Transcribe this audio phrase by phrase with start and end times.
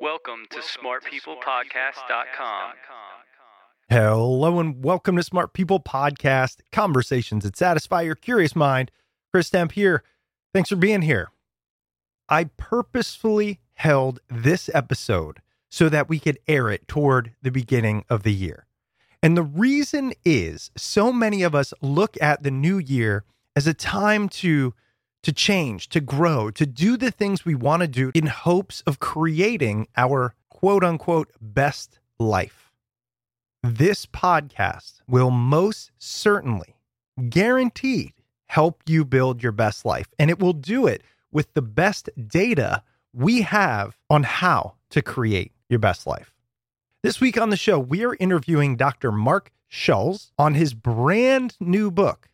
[0.00, 2.72] Welcome to smartpeoplepodcast.com.
[3.90, 8.90] Hello and welcome to Smart People Podcast, conversations that satisfy your curious mind.
[9.30, 10.02] Chris Stemp here.
[10.54, 11.28] Thanks for being here.
[12.30, 18.22] I purposefully held this episode so that we could air it toward the beginning of
[18.22, 18.64] the year.
[19.22, 23.24] And the reason is so many of us look at the new year
[23.54, 24.72] as a time to
[25.22, 29.00] to change, to grow, to do the things we want to do in hopes of
[29.00, 32.72] creating our quote unquote best life.
[33.62, 36.76] This podcast will most certainly,
[37.28, 38.12] guaranteed,
[38.46, 40.08] help you build your best life.
[40.18, 42.82] And it will do it with the best data
[43.12, 46.32] we have on how to create your best life.
[47.02, 49.12] This week on the show, we are interviewing Dr.
[49.12, 52.28] Marc Schulz on his brand new book,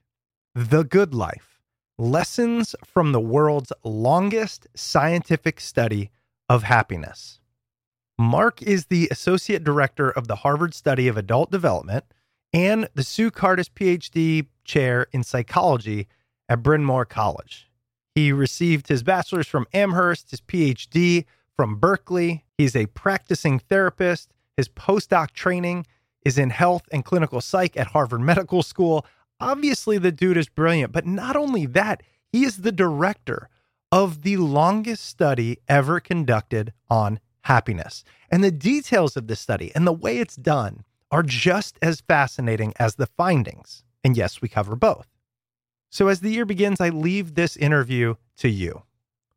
[0.55, 1.56] The Good Life
[1.99, 6.11] Lessons from the World's Longest Scientific Study
[6.47, 7.41] of Happiness.
[8.19, 12.05] Marc is the Associate Director of the Harvard Study of Adult Development
[12.53, 16.07] and the Sue Kardas PhD Chair in Psychology
[16.51, 17.71] at Bryn Mawr College.
[18.15, 21.25] He received his bachelor's from Amherst, his PhD
[21.57, 22.45] from Berkeley.
[22.59, 24.35] He's a practicing therapist.
[24.55, 25.87] His postdoc training
[26.27, 29.07] is in health and clinical psych at Harvard Medical School.
[29.41, 33.49] Obviously, the dude is brilliant, but not only that, he is the director
[33.93, 38.03] of the longest study ever conducted on happiness.
[38.31, 42.73] And the details of this study and the way it's done are just as fascinating
[42.79, 43.85] as the findings.
[44.03, 45.07] And yes, we cover both.
[45.91, 48.83] So as the year begins, I leave this interview to you.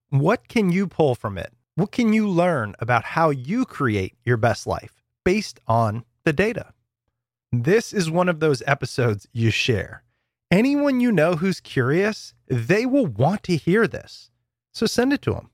[0.10, 1.54] What can you pull from it?
[1.76, 6.74] What can you learn about how you create your best life based on the data?
[7.52, 10.04] This is one of those episodes you share.
[10.52, 14.30] Anyone you know who's curious, they will want to hear this.
[14.74, 15.50] So send it to them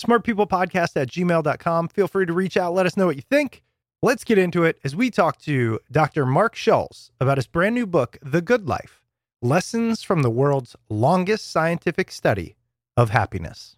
[0.00, 1.88] smartpeoplepodcast at gmail.com.
[1.88, 3.62] Feel free to reach out, let us know what you think.
[4.02, 6.26] Let's get into it as we talk to Dr.
[6.26, 9.02] Marc Schulz about his brand new book, The Good Life
[9.40, 12.56] Lessons from the World's Longest Scientific Study
[12.96, 13.76] of Happiness.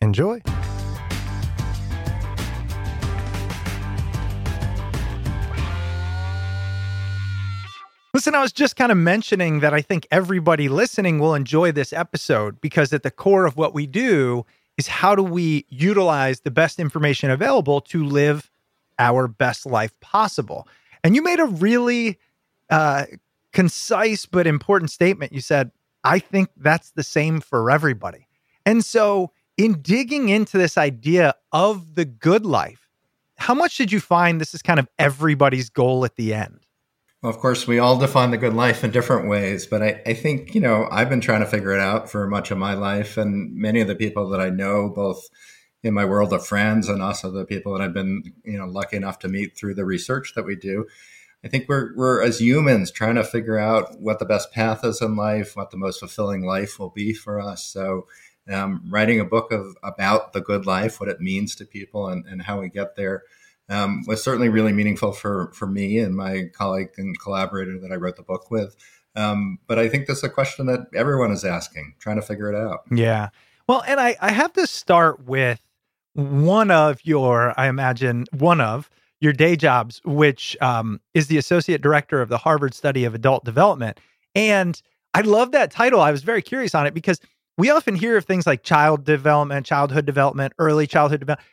[0.00, 0.42] Enjoy.
[8.26, 11.92] Listen, I was just kind of mentioning that I think everybody listening will enjoy this
[11.92, 14.44] episode because at the core of what we do
[14.76, 18.50] is how do we utilize the best information available to live
[18.98, 20.66] our best life possible?
[21.04, 22.18] And you made a really
[22.68, 23.04] uh,
[23.52, 25.32] concise but important statement.
[25.32, 25.70] You said,
[26.02, 28.26] I think that's the same for everybody.
[28.64, 32.88] And so in digging into this idea of the good life,
[33.36, 36.65] how much did you find this is kind of everybody's goal at the end?
[37.22, 40.14] Well, of course, we all define the good life in different ways, but I, I,
[40.14, 43.16] think, you know, I've been trying to figure it out for much of my life.
[43.16, 45.26] And many of the people that I know, both
[45.82, 48.96] in my world of friends and also the people that I've been, you know, lucky
[48.96, 50.86] enough to meet through the research that we do,
[51.42, 55.00] I think we're, we're as humans trying to figure out what the best path is
[55.00, 57.64] in life, what the most fulfilling life will be for us.
[57.64, 58.06] So,
[58.48, 62.24] um, writing a book of about the good life, what it means to people, and,
[62.26, 63.24] and how we get there
[63.68, 67.96] um, was certainly really meaningful for for me and my colleague and collaborator that I
[67.96, 68.76] wrote the book with.
[69.16, 72.56] Um, but I think that's a question that everyone is asking, trying to figure it
[72.56, 72.80] out.
[72.90, 73.30] Yeah.
[73.66, 75.60] Well, and I, I have to start with
[76.12, 78.90] one of your, I imagine, one of
[79.20, 83.44] your day jobs, which um, is the associate director of the Harvard Study of Adult
[83.44, 83.98] Development.
[84.34, 84.80] And
[85.14, 86.00] I love that title.
[86.00, 87.18] I was very curious on it because
[87.56, 91.48] we often hear of things like child development, childhood development, early childhood development.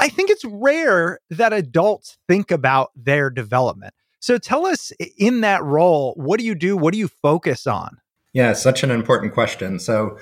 [0.00, 3.94] I think it's rare that adults think about their development.
[4.18, 6.76] So tell us in that role, what do you do?
[6.76, 7.98] What do you focus on?
[8.32, 9.78] Yeah, such an important question.
[9.78, 10.18] So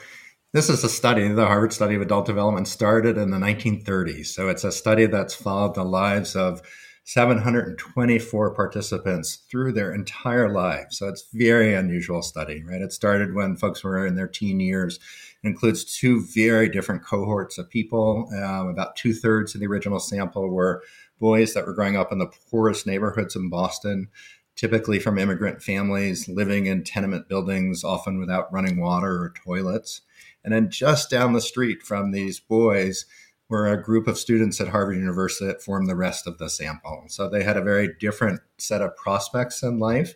[0.52, 4.26] this is a study, the Harvard Study of Adult Development started in the 1930s.
[4.26, 6.62] So it's a study that's followed the lives of
[7.04, 10.98] 724 participants through their entire lives.
[10.98, 12.82] So it's very unusual study, right?
[12.82, 14.98] It started when folks were in their teen years.
[15.44, 18.28] Includes two very different cohorts of people.
[18.32, 20.82] Um, about two thirds of the original sample were
[21.20, 24.08] boys that were growing up in the poorest neighborhoods in Boston,
[24.56, 30.00] typically from immigrant families living in tenement buildings, often without running water or toilets.
[30.44, 33.04] And then just down the street from these boys,
[33.48, 37.04] were a group of students at Harvard University that formed the rest of the sample.
[37.08, 40.14] So they had a very different set of prospects in life,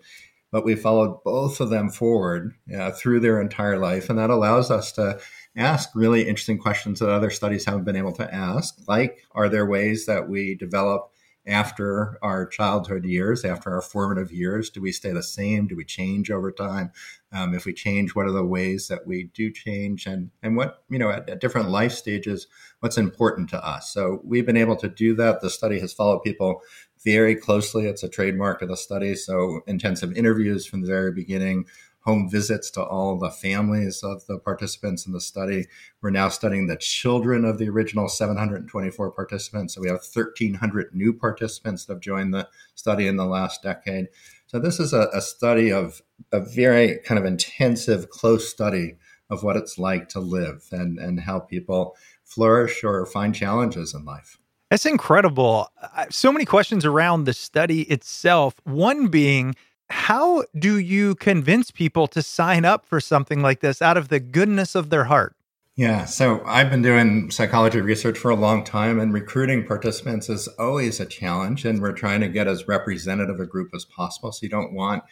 [0.52, 4.08] but we followed both of them forward uh, through their entire life.
[4.08, 5.18] And that allows us to
[5.56, 9.66] ask really interesting questions that other studies haven't been able to ask, like are there
[9.66, 11.08] ways that we develop
[11.46, 14.70] after our childhood years, after our formative years?
[14.70, 15.66] Do we stay the same?
[15.66, 16.92] Do we change over time?
[17.32, 20.06] Um, if we change, what are the ways that we do change?
[20.06, 22.46] And and what you know at, at, different life stages,
[22.80, 23.92] what's important to us?
[23.92, 25.40] So we've been able to do that.
[25.40, 26.60] The study has followed people
[27.04, 27.86] very closely.
[27.86, 29.14] It's a trademark of the study.
[29.14, 31.66] So intensive interviews from the very beginning,
[32.00, 35.66] home visits to all the families of the participants in the study.
[36.00, 39.74] We're now studying the children of the original 724 participants.
[39.74, 44.08] So we have 1,300 new participants that have joined the study in the last decade.
[44.46, 46.02] So this is a, a study of
[46.32, 48.96] a very kind of intensive, close study
[49.30, 54.04] of what it's like to live and, and how people flourish or find challenges in
[54.04, 54.38] life.
[54.72, 55.70] That's incredible.
[56.08, 58.54] So many questions around the study itself.
[58.64, 59.54] One being,
[59.90, 64.18] how do you convince people to sign up for something like this out of the
[64.18, 65.36] goodness of their heart?
[65.76, 70.48] Yeah, so I've been doing psychology research for a long time, and recruiting participants is
[70.58, 71.66] always a challenge.
[71.66, 74.32] And we're trying to get as representative a group as possible.
[74.32, 75.02] So you don't want,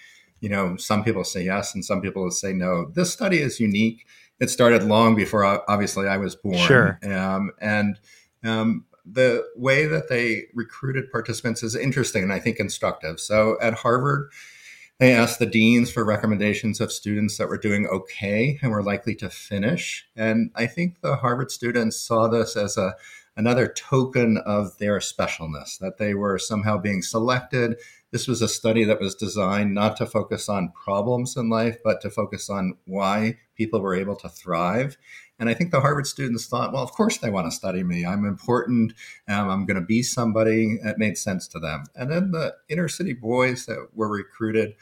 [0.41, 2.91] you know, some people say yes and some people say no.
[2.95, 4.07] This study is unique.
[4.39, 6.57] It started long before, obviously, I was born.
[6.57, 6.99] Sure.
[7.03, 8.01] Um, and
[8.43, 13.21] um, the way that they recruited participants is interesting and I think instructive.
[13.21, 14.31] So at Harvard,
[14.99, 19.15] they asked the deans for recommendations of students that were doing okay and were likely
[19.17, 20.07] to finish.
[20.15, 22.95] And I think the Harvard students saw this as a
[23.37, 27.77] another token of their specialness, that they were somehow being selected.
[28.11, 32.01] This was a study that was designed not to focus on problems in life, but
[32.03, 34.99] to focus on why people were able to thrive.
[35.41, 38.05] And I think the Harvard students thought, well, of course they want to study me.
[38.05, 38.93] I'm important.
[39.27, 40.79] Um, I'm going to be somebody.
[40.85, 41.85] It made sense to them.
[41.97, 44.75] And then the inner city boys that were recruited,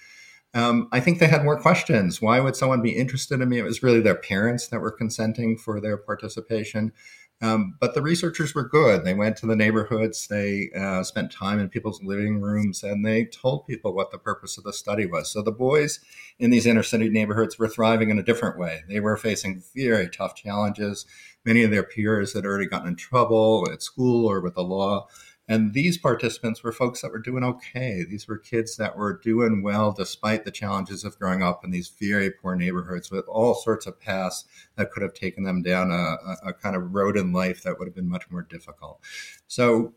[0.55, 2.21] um, I think they had more questions.
[2.21, 3.59] Why would someone be interested in me?
[3.59, 6.93] It was really their parents that were consenting for their participation.
[7.41, 9.05] Um, but the researchers were good.
[9.05, 13.27] They went to the neighborhoods, they uh, spent time in people's living rooms, and they
[13.27, 15.31] told people what the purpose of the study was.
[15.31, 16.01] So the boys
[16.41, 18.83] in these inner city neighborhoods were thriving in a different way.
[18.89, 21.07] They were facing very tough challenges.
[21.45, 25.07] Many of their peers had already gotten in trouble at school or with the law.
[25.49, 28.05] And these participants were folks that were doing okay.
[28.09, 31.89] These were kids that were doing well despite the challenges of growing up in these
[31.89, 34.45] very poor neighborhoods with all sorts of paths
[34.77, 36.17] that could have taken them down a,
[36.49, 39.01] a kind of road in life that would have been much more difficult.
[39.47, 39.95] So,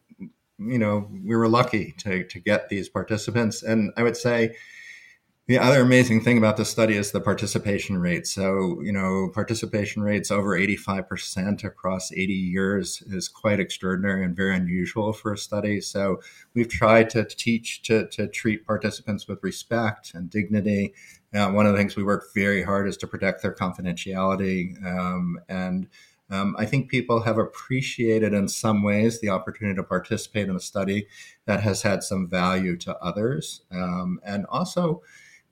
[0.58, 3.62] you know, we were lucky to, to get these participants.
[3.62, 4.56] And I would say,
[5.52, 8.26] the other amazing thing about this study is the participation rate.
[8.26, 14.56] So, you know, participation rates over 85% across 80 years is quite extraordinary and very
[14.56, 15.82] unusual for a study.
[15.82, 16.22] So,
[16.54, 20.94] we've tried to teach to, to treat participants with respect and dignity.
[21.34, 25.38] Uh, one of the things we work very hard is to protect their confidentiality um,
[25.50, 25.88] and
[26.32, 30.62] Um, I think people have appreciated in some ways the opportunity to participate in a
[30.62, 31.08] study
[31.46, 33.64] that has had some value to others.
[33.70, 35.02] Um, and also,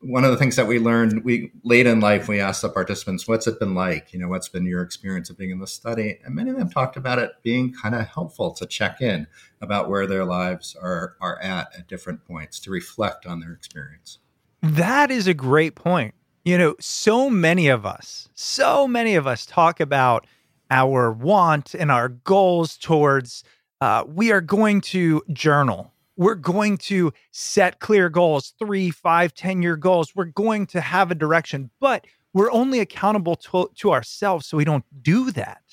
[0.01, 3.27] one of the things that we learned we late in life we asked the participants
[3.27, 4.13] what's it been like?
[4.13, 6.19] You know what's been your experience of being in the study?
[6.23, 9.27] And many of them talked about it being kind of helpful to check in
[9.61, 14.19] about where their lives are are at at different points to reflect on their experience.
[14.61, 16.13] That is a great point.
[16.45, 20.25] You know so many of us so many of us talk about
[20.71, 23.43] our want and our goals towards
[23.81, 29.61] uh, we are going to journal we're going to set clear goals three five ten
[29.63, 30.13] year goals.
[30.15, 34.65] We're going to have a direction but we're only accountable to, to ourselves so we
[34.65, 35.63] don't do that.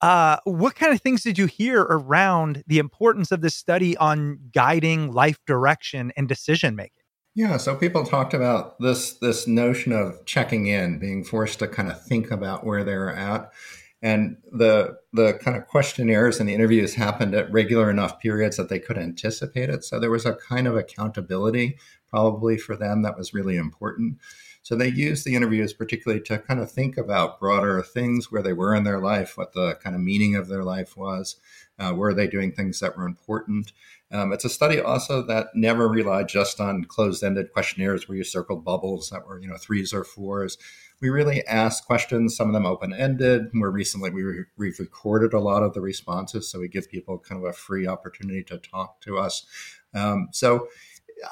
[0.00, 4.38] Uh, what kind of things did you hear around the importance of this study on
[4.54, 6.92] guiding life direction and decision making?
[7.34, 11.90] Yeah, so people talked about this this notion of checking in, being forced to kind
[11.90, 13.52] of think about where they're at
[14.00, 18.68] and the the kind of questionnaires and the interviews happened at regular enough periods that
[18.68, 19.84] they could anticipate it.
[19.84, 21.78] So there was a kind of accountability
[22.08, 24.18] probably for them that was really important.
[24.62, 28.52] So they used the interviews particularly to kind of think about broader things where they
[28.52, 31.36] were in their life what the kind of meaning of their life was
[31.78, 33.72] uh, were they doing things that were important?
[34.10, 38.64] Um, it's a study also that never relied just on closed-ended questionnaires where you circled
[38.64, 40.56] bubbles that were you know threes or fours
[41.00, 43.54] we really ask questions, some of them open ended.
[43.54, 47.18] More recently, we re- we've recorded a lot of the responses, so we give people
[47.18, 49.46] kind of a free opportunity to talk to us.
[49.94, 50.68] Um, so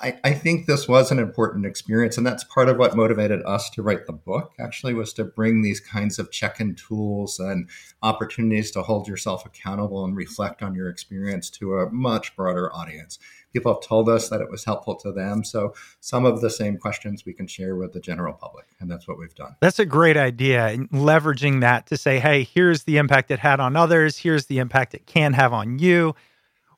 [0.01, 3.71] I, I, think this was an important experience, and that's part of what motivated us
[3.71, 4.53] to write the book.
[4.59, 7.69] Actually, was to bring these kinds of check-in tools and
[8.03, 13.19] opportunities to hold yourself accountable and reflect on your experience to a much broader audience.
[13.57, 16.77] People have told us that it was helpful to them, so some of the same
[16.77, 19.57] questions we can share with the general public, and that's what we've done.
[19.63, 23.75] That's a great idea, leveraging that to say, "Hey, here's the impact it had on
[23.75, 24.19] others.
[24.19, 26.15] Here's the impact it can have on you."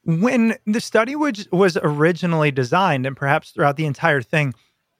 [0.04, 4.54] When the study was, was originally designed, and perhaps throughout the entire thing,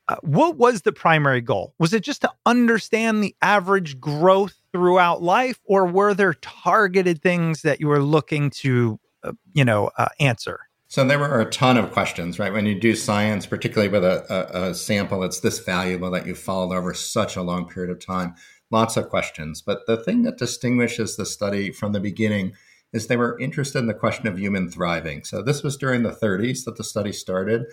[0.08, 1.75] uh, what was the primary goal?
[1.78, 7.62] Was it just to understand the average growth throughout life, or were there targeted things
[7.62, 10.67] that you were looking to, uh, you know, uh, answer?
[10.90, 12.52] So there were a ton of questions, right?
[12.52, 16.35] When you do science, particularly with a, a, a sample that's this valuable that you
[16.35, 18.35] followed over such a long period of time,
[18.71, 19.61] lots of questions.
[19.61, 22.54] But the thing that distinguishes the study from the beginning
[22.95, 25.25] is they were interested in the question of human thriving.
[25.25, 27.66] So this was during the 30s that the study started.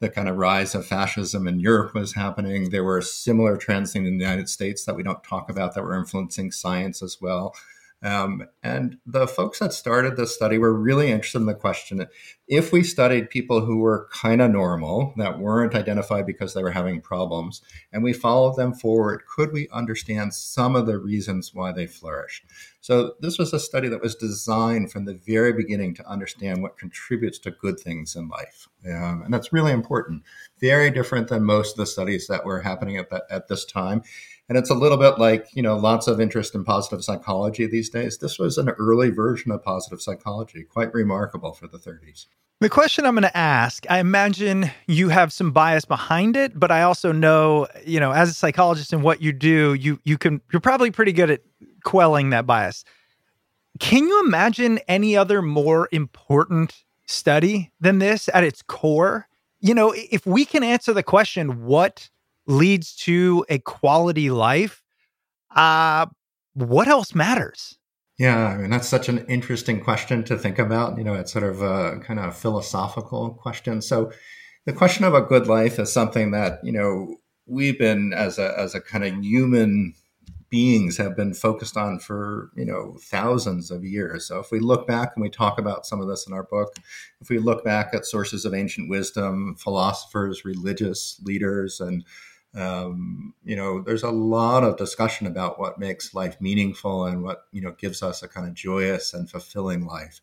[0.00, 2.70] The kind of rise of fascism in Europe was happening.
[2.70, 5.96] There were similar trends in the United States that we don't talk about that were
[5.96, 7.54] influencing science as well.
[8.02, 12.06] Um, and the folks that started this study were really interested in the question
[12.48, 16.70] if we studied people who were kind of normal, that weren't identified because they were
[16.70, 17.60] having problems,
[17.92, 22.44] and we followed them forward, could we understand some of the reasons why they flourished?
[22.80, 26.78] So, this was a study that was designed from the very beginning to understand what
[26.78, 28.68] contributes to good things in life.
[28.86, 30.22] Um, and that's really important.
[30.58, 34.02] Very different than most of the studies that were happening at, that, at this time.
[34.48, 37.90] And it's a little bit like, you know, lots of interest in positive psychology these
[37.90, 38.18] days.
[38.18, 42.26] This was an early version of positive psychology, quite remarkable for the 30s.
[42.60, 46.72] The question I'm going to ask, I imagine you have some bias behind it, but
[46.72, 50.40] I also know, you know, as a psychologist and what you do, you you can
[50.52, 51.42] you're probably pretty good at
[51.84, 52.84] quelling that bias.
[53.78, 59.28] Can you imagine any other more important study than this at its core?
[59.60, 62.10] You know, if we can answer the question what
[62.48, 64.82] leads to a quality life,
[65.54, 66.06] uh,
[66.54, 67.78] what else matters?
[68.18, 70.98] Yeah, I mean that's such an interesting question to think about.
[70.98, 73.80] You know, it's sort of a kind of philosophical question.
[73.80, 74.10] So,
[74.66, 78.58] the question of a good life is something that you know we've been as a
[78.58, 79.94] as a kind of human
[80.50, 84.26] beings have been focused on for you know thousands of years.
[84.26, 86.74] So if we look back and we talk about some of this in our book,
[87.20, 92.04] if we look back at sources of ancient wisdom, philosophers, religious leaders, and
[92.54, 97.44] um, you know, there's a lot of discussion about what makes life meaningful and what
[97.52, 100.20] you know gives us a kind of joyous and fulfilling life.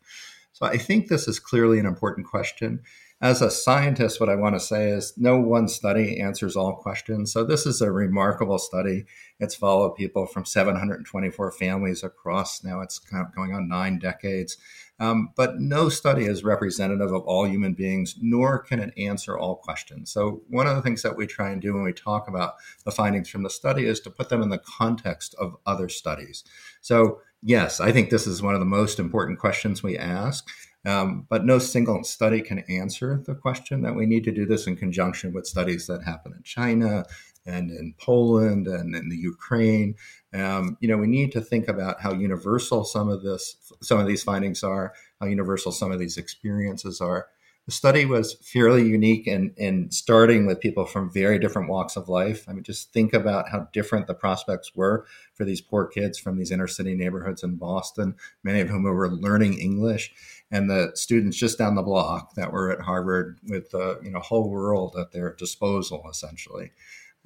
[0.52, 2.82] So I think this is clearly an important question.
[3.22, 7.32] As a scientist, what I want to say is no one study answers all questions.
[7.32, 9.06] So this is a remarkable study.
[9.40, 12.82] It's followed people from 724 families across now.
[12.82, 14.58] It's kind of going on nine decades.
[15.00, 19.58] Um, but no study is representative of all human beings, nor can it answer all
[19.58, 20.10] questions.
[20.12, 22.54] So, one of the things that we try and do when we talk about
[22.86, 26.44] the findings from the study is to put them in the context of other studies.
[26.80, 30.48] So, yes, I think this is one of the most important questions we ask.
[30.86, 34.68] Um, but no single study can answer the question that we need to do this
[34.68, 37.06] in conjunction with studies that happen in China,
[37.46, 39.96] and in Poland and in the Ukraine.
[40.34, 44.08] Um, you know, we need to think about how universal some of this, some of
[44.08, 47.28] these findings are, how universal some of these experiences are.
[47.66, 52.08] The study was fairly unique in, in starting with people from very different walks of
[52.08, 52.46] life.
[52.48, 56.38] I mean, just think about how different the prospects were for these poor kids from
[56.38, 60.14] these inner city neighborhoods in Boston, many of whom were learning English,
[60.52, 64.20] and the students just down the block that were at Harvard with the you know
[64.20, 66.72] whole world at their disposal, essentially.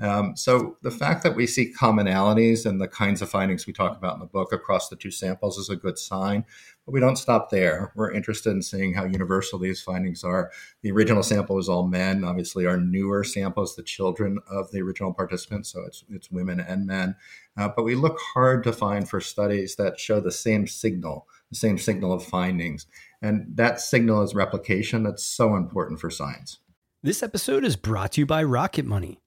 [0.01, 3.97] Um, so the fact that we see commonalities and the kinds of findings we talk
[3.97, 6.45] about in the book across the two samples is a good sign.
[6.85, 7.91] But we don't stop there.
[7.95, 10.51] We're interested in seeing how universal these findings are.
[10.83, 12.23] The original sample was all men.
[12.23, 16.59] Obviously, our newer sample is the children of the original participants, so it's it's women
[16.59, 17.15] and men.
[17.57, 21.57] Uh, but we look hard to find for studies that show the same signal, the
[21.57, 22.87] same signal of findings,
[23.21, 25.03] and that signal is replication.
[25.03, 26.59] That's so important for science.
[27.03, 29.19] This episode is brought to you by Rocket Money.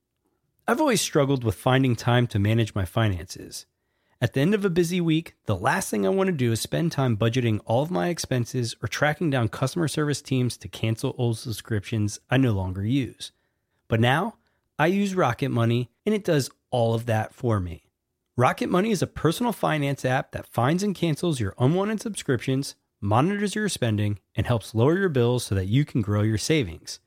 [0.65, 3.65] I've always struggled with finding time to manage my finances.
[4.21, 6.61] At the end of a busy week, the last thing I want to do is
[6.61, 11.15] spend time budgeting all of my expenses or tracking down customer service teams to cancel
[11.17, 13.33] old subscriptions I no longer use.
[13.89, 14.37] But now,
[14.79, 17.89] I use Rocket Money and it does all of that for me.
[18.37, 23.53] Rocket Money is a personal finance app that finds and cancels your unwanted subscriptions, monitors
[23.53, 27.01] your spending, and helps lower your bills so that you can grow your savings.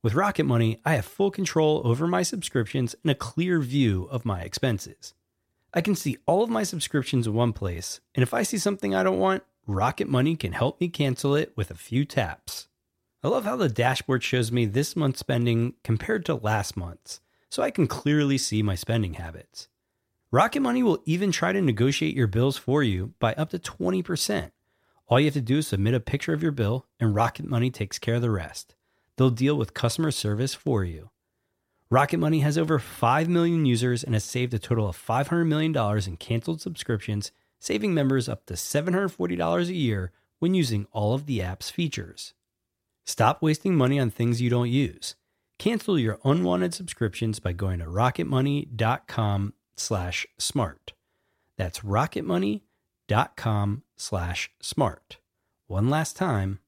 [0.00, 4.24] With Rocket Money, I have full control over my subscriptions and a clear view of
[4.24, 5.12] my expenses.
[5.74, 8.94] I can see all of my subscriptions in one place, and if I see something
[8.94, 12.68] I don't want, Rocket Money can help me cancel it with a few taps.
[13.24, 17.18] I love how the dashboard shows me this month's spending compared to last month's,
[17.50, 19.66] so I can clearly see my spending habits.
[20.30, 24.52] Rocket Money will even try to negotiate your bills for you by up to 20%.
[25.08, 27.72] All you have to do is submit a picture of your bill, and Rocket Money
[27.72, 28.76] takes care of the rest.
[29.18, 31.10] They'll deal with customer service for you.
[31.90, 35.76] Rocket Money has over 5 million users and has saved a total of $500 million
[36.06, 41.42] in canceled subscriptions, saving members up to $740 a year when using all of the
[41.42, 42.34] app's features.
[43.04, 45.16] Stop wasting money on things you don't use.
[45.58, 50.92] Cancel your unwanted subscriptions by going to rocketmoney.com slash smart.
[51.56, 55.16] That's rocketmoney.com slash smart.
[55.66, 56.60] One last time,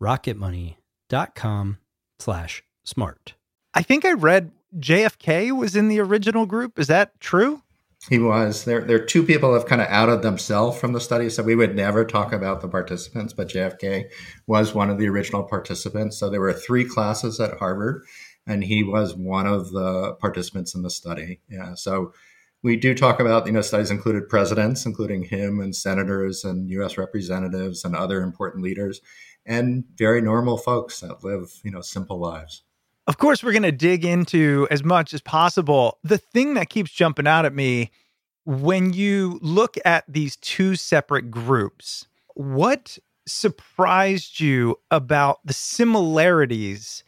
[0.00, 1.78] rocketmoney.com
[2.18, 3.34] slash smart.
[3.74, 6.78] I think I read JFK was in the original group.
[6.78, 7.62] Is that true?
[8.08, 8.64] He was.
[8.64, 11.56] There, there are two people have kind of outed themselves from the study, so we
[11.56, 14.04] would never talk about the participants, but JFK
[14.46, 16.16] was one of the original participants.
[16.16, 18.04] So there were three classes at Harvard,
[18.46, 21.40] and he was one of the participants in the study.
[21.48, 21.74] Yeah.
[21.74, 22.12] So
[22.62, 26.98] we do talk about, you know, studies included presidents, including him and senators and U.S.
[26.98, 29.00] representatives and other important leaders
[29.48, 32.62] and very normal folks that live, you know, simple lives.
[33.08, 35.98] Of course, we're going to dig into as much as possible.
[36.04, 37.90] The thing that keeps jumping out at me
[38.44, 47.02] when you look at these two separate groups, what surprised you about the similarities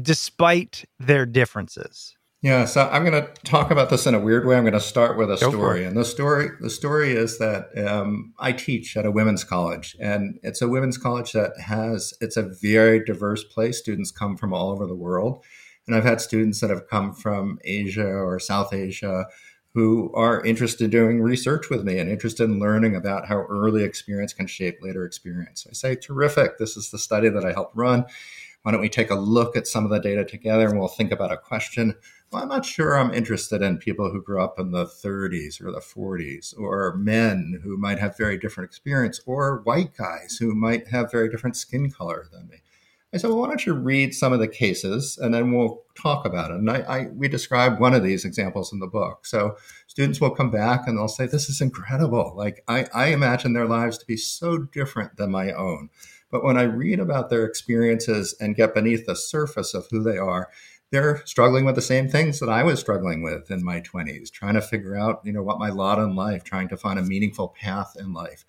[0.00, 2.13] despite their differences?
[2.44, 4.54] Yeah, so I'm going to talk about this in a weird way.
[4.54, 7.70] I'm going to start with a Go story, and the story the story is that
[7.88, 12.36] um, I teach at a women's college, and it's a women's college that has it's
[12.36, 13.78] a very diverse place.
[13.78, 15.42] Students come from all over the world,
[15.86, 19.24] and I've had students that have come from Asia or South Asia
[19.72, 23.84] who are interested in doing research with me and interested in learning about how early
[23.84, 25.66] experience can shape later experience.
[25.68, 26.58] I say, terrific.
[26.58, 28.04] This is the study that I helped run.
[28.64, 31.12] Why don't we take a look at some of the data together and we'll think
[31.12, 31.94] about a question
[32.36, 35.80] I'm not sure I'm interested in people who grew up in the 30s or the
[35.80, 41.10] 40s, or men who might have very different experience, or white guys who might have
[41.10, 42.58] very different skin color than me.
[43.14, 46.26] I said, well, why don't you read some of the cases and then we'll talk
[46.26, 46.56] about it.
[46.56, 49.24] And I, I, we describe one of these examples in the book.
[49.24, 52.34] So students will come back and they'll say, this is incredible.
[52.36, 55.90] Like I, I imagine their lives to be so different than my own.
[56.28, 60.18] But when I read about their experiences and get beneath the surface of who they
[60.18, 60.48] are,
[60.90, 64.54] they're struggling with the same things that I was struggling with in my 20s, trying
[64.54, 67.48] to figure out, you know, what my lot in life, trying to find a meaningful
[67.48, 68.44] path in life.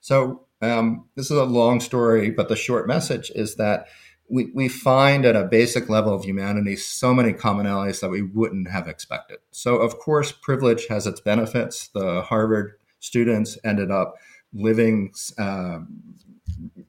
[0.00, 3.88] So um, this is a long story, but the short message is that
[4.28, 8.70] we, we find at a basic level of humanity so many commonalities that we wouldn't
[8.70, 9.38] have expected.
[9.50, 11.88] So of course, privilege has its benefits.
[11.88, 14.14] The Harvard students ended up
[14.54, 15.80] living uh,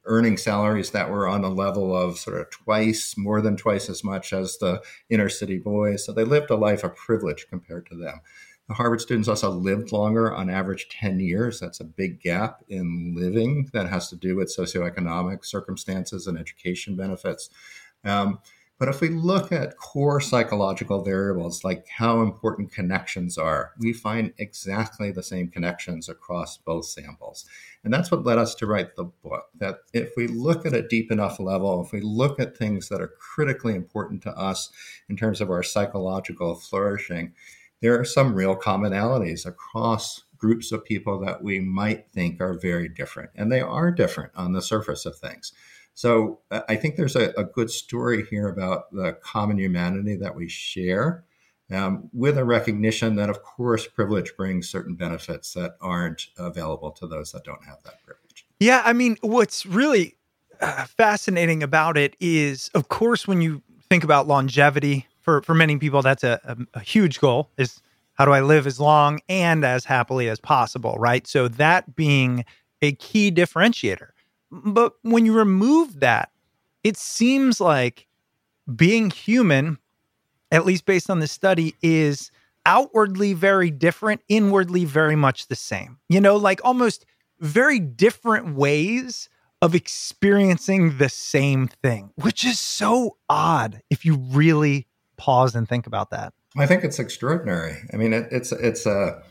[0.05, 4.03] earning salaries that were on the level of sort of twice, more than twice as
[4.03, 6.05] much as the inner city boys.
[6.05, 8.21] So they lived a life of privilege compared to them.
[8.67, 11.59] The Harvard students also lived longer, on average 10 years.
[11.59, 16.95] That's a big gap in living that has to do with socioeconomic circumstances and education
[16.95, 17.49] benefits.
[18.05, 18.39] Um,
[18.79, 24.33] But if we look at core psychological variables like how important connections are, we find
[24.37, 27.45] exactly the same connections across both samples.
[27.83, 29.45] And that's what led us to write the book.
[29.59, 32.99] That if we look at a deep enough level, if we look at things that
[32.99, 34.71] are critically important to us
[35.07, 37.33] in terms of our psychological flourishing,
[37.81, 42.89] there are some real commonalities across groups of people that we might think are very
[42.89, 43.29] different.
[43.35, 45.53] And they are different on the surface of things.
[45.93, 50.35] So uh, I think there's a, a good story here about the common humanity that
[50.35, 51.23] we share.
[51.71, 57.07] Um, with a recognition that, of course, privilege brings certain benefits that aren't available to
[57.07, 58.45] those that don't have that privilege.
[58.59, 60.17] Yeah, I mean, what's really
[60.61, 65.77] uh, fascinating about it is, of course, when you think about longevity, for for many
[65.77, 67.49] people, that's a, a, a huge goal.
[67.57, 67.81] Is
[68.13, 71.25] how do I live as long and as happily as possible, right?
[71.25, 72.45] So that being
[72.81, 74.09] a key differentiator.
[74.53, 76.31] But when you remove that,
[76.83, 78.07] it seems like
[78.73, 79.79] being human,
[80.51, 82.31] at least based on the study, is
[82.65, 85.97] outwardly very different, inwardly very much the same.
[86.07, 87.05] You know, like almost
[87.39, 89.27] very different ways
[89.61, 94.87] of experiencing the same thing, which is so odd if you really
[95.17, 96.33] pause and think about that.
[96.57, 97.77] I think it's extraordinary.
[97.91, 99.23] I mean, it, it's it's a.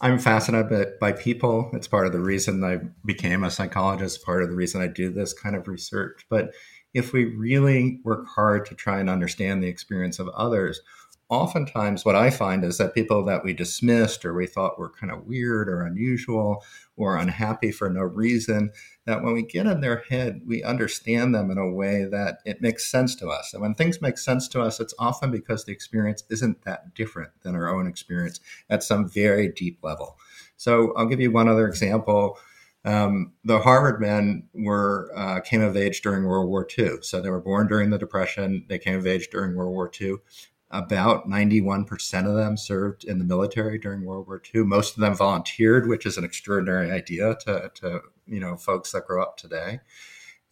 [0.00, 1.70] I'm fascinated by, by people.
[1.74, 4.24] It's part of the reason I became a psychologist.
[4.24, 6.26] Part of the reason I do this kind of research.
[6.30, 6.52] But
[6.94, 10.80] if we really work hard to try and understand the experience of others,
[11.30, 15.12] oftentimes what I find is that people that we dismissed or we thought were kind
[15.12, 16.64] of weird or unusual
[16.96, 18.72] or unhappy for no reason,
[19.06, 22.60] that when we get in their head, we understand them in a way that it
[22.60, 23.54] makes sense to us.
[23.54, 27.30] And when things make sense to us, it's often because the experience isn't that different
[27.42, 30.18] than our own experience at some very deep level.
[30.56, 32.38] So I'll give you one other example.
[32.84, 36.98] Um, the Harvard men were uh, came of age during World War II.
[37.02, 38.64] So they were born during the Depression.
[38.68, 40.16] They came of age during World War II.
[40.72, 44.62] About 91% of them served in the military during World War II.
[44.62, 49.06] Most of them volunteered, which is an extraordinary idea to, to you know folks that
[49.06, 49.80] grow up today.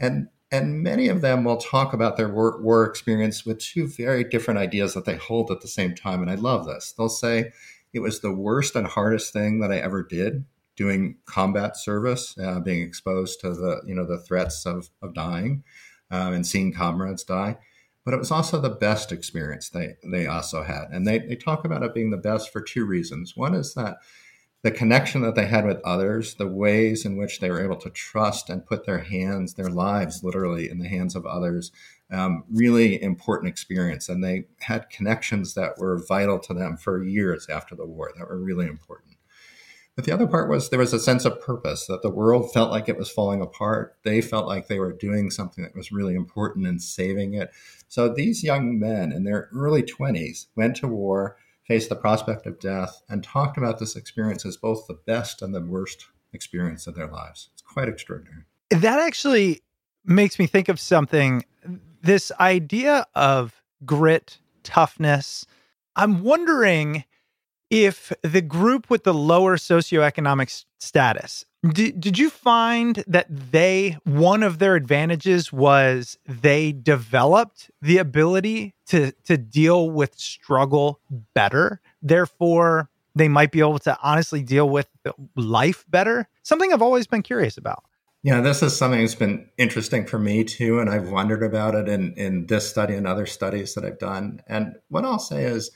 [0.00, 4.24] And and many of them will talk about their war, war experience with two very
[4.24, 6.22] different ideas that they hold at the same time.
[6.22, 6.92] And I love this.
[6.92, 7.52] They'll say
[7.92, 12.59] it was the worst and hardest thing that I ever did doing combat service, uh,
[12.61, 15.62] being exposed to the you know the threats of of dying
[16.11, 17.59] um, and seeing comrades die
[18.08, 20.86] but it was also the best experience they, they also had.
[20.90, 23.36] And they, they talk about it being the best for two reasons.
[23.36, 23.98] One is that
[24.62, 27.90] the connection that they had with others, the ways in which they were able to
[27.90, 31.70] trust and put their hands, their lives literally in the hands of others,
[32.10, 34.08] um, really important experience.
[34.08, 38.26] And they had connections that were vital to them for years after the war that
[38.26, 39.17] were really important.
[39.98, 42.70] But the other part was there was a sense of purpose that the world felt
[42.70, 43.96] like it was falling apart.
[44.04, 47.50] They felt like they were doing something that was really important and saving it.
[47.88, 52.61] So these young men in their early 20s went to war, faced the prospect of
[52.61, 56.94] death, and talked about this experience as both the best and the worst experience of
[56.94, 57.50] their lives.
[57.54, 58.44] It's quite extraordinary.
[58.70, 59.62] That actually
[60.04, 61.44] makes me think of something
[62.02, 65.44] this idea of grit, toughness.
[65.96, 67.02] I'm wondering
[67.70, 74.42] if the group with the lower socioeconomic status did, did you find that they one
[74.42, 81.00] of their advantages was they developed the ability to to deal with struggle
[81.35, 81.81] better?
[82.00, 84.88] Therefore they might be able to honestly deal with
[85.35, 86.28] life better?
[86.42, 87.85] Something i've always been curious about.
[88.22, 91.88] Yeah, this is something that's been interesting for me too, and I've wondered about it
[91.88, 94.42] in, in this study and other studies that I've done.
[94.48, 95.70] And what I'll say is,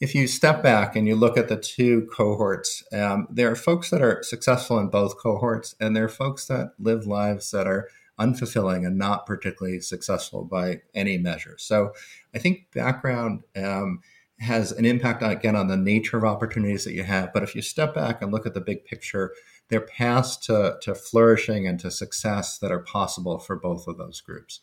[0.00, 3.90] if you step back and you look at the two cohorts, um, there are folks
[3.90, 7.88] that are successful in both cohorts, and there are folks that live lives that are
[8.18, 11.56] unfulfilling and not particularly successful by any measure.
[11.58, 11.92] So
[12.34, 14.00] I think background um,
[14.40, 17.32] has an impact, again, on the nature of opportunities that you have.
[17.32, 19.34] But if you step back and look at the big picture,
[19.68, 23.98] there are paths to, to flourishing and to success that are possible for both of
[23.98, 24.60] those groups.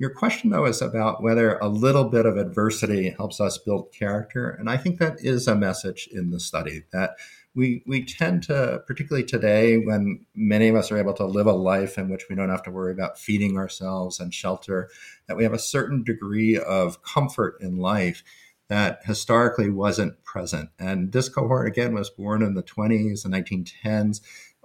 [0.00, 4.48] Your question, though, is about whether a little bit of adversity helps us build character.
[4.48, 7.18] And I think that is a message in the study that
[7.54, 11.52] we, we tend to, particularly today, when many of us are able to live a
[11.52, 14.88] life in which we don't have to worry about feeding ourselves and shelter,
[15.28, 18.24] that we have a certain degree of comfort in life
[18.68, 20.70] that historically wasn't present.
[20.78, 24.22] And this cohort, again, was born in the 20s and 1910s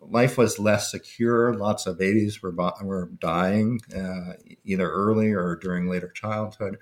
[0.09, 1.53] life was less secure.
[1.53, 6.77] Lots of babies were were dying uh, either early or during later childhood.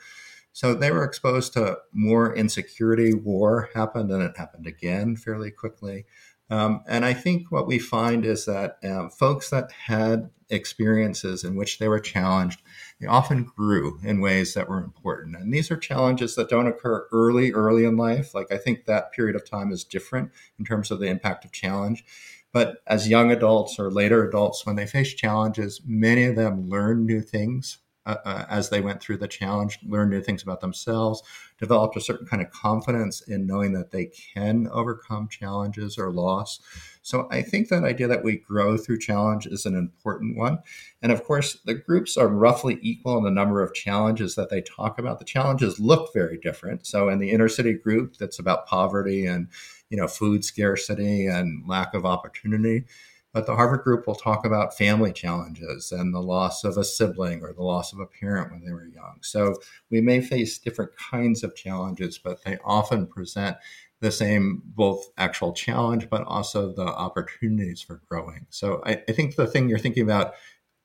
[0.52, 3.14] So they were exposed to more insecurity.
[3.14, 6.06] War happened, and it happened again fairly quickly.
[6.50, 11.56] Um, and I think what we find is that um, folks that had experiences in
[11.56, 12.62] which they were challenged,
[13.02, 15.36] they often grew in ways that were important.
[15.36, 18.36] And these are challenges that don't occur early, early in life.
[18.36, 21.52] Like I think that period of time is different in terms of the impact of
[21.52, 22.06] challenge.
[22.54, 27.06] But as young adults or later adults, when they face challenges, many of them learn
[27.06, 31.24] new things uh, uh, as they went through the challenge, learn new things about themselves,
[31.58, 36.60] developed a certain kind of confidence in knowing that they can overcome challenges or loss.
[37.02, 40.60] So I think that idea that we grow through challenge is an important one.
[41.02, 44.62] And of course, the groups are roughly equal in the number of challenges that they
[44.62, 45.20] talk about.
[45.20, 46.86] The challenges look very different.
[46.86, 49.48] So in the inner city group, that's about poverty and
[49.94, 52.84] you know food scarcity and lack of opportunity
[53.32, 57.42] but the Harvard group will talk about family challenges and the loss of a sibling
[57.42, 59.18] or the loss of a parent when they were young.
[59.22, 59.56] So
[59.90, 63.58] we may face different kinds of challenges, but they often present
[64.02, 68.46] the same both actual challenge, but also the opportunities for growing.
[68.52, 70.36] So I, I think the thing you're thinking about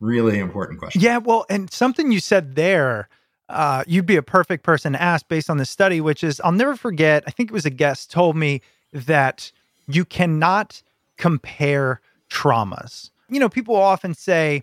[0.01, 1.03] really important question.
[1.03, 3.11] Yeah, well, and something you said there,
[3.51, 6.53] uh, you'd be a perfect person to ask based on this study, which is I'll
[6.53, 7.25] never forget.
[7.27, 9.53] I think it was a guest told me that
[9.87, 10.83] you cannot
[11.17, 13.11] compare traumas.
[13.29, 14.63] You know, people often say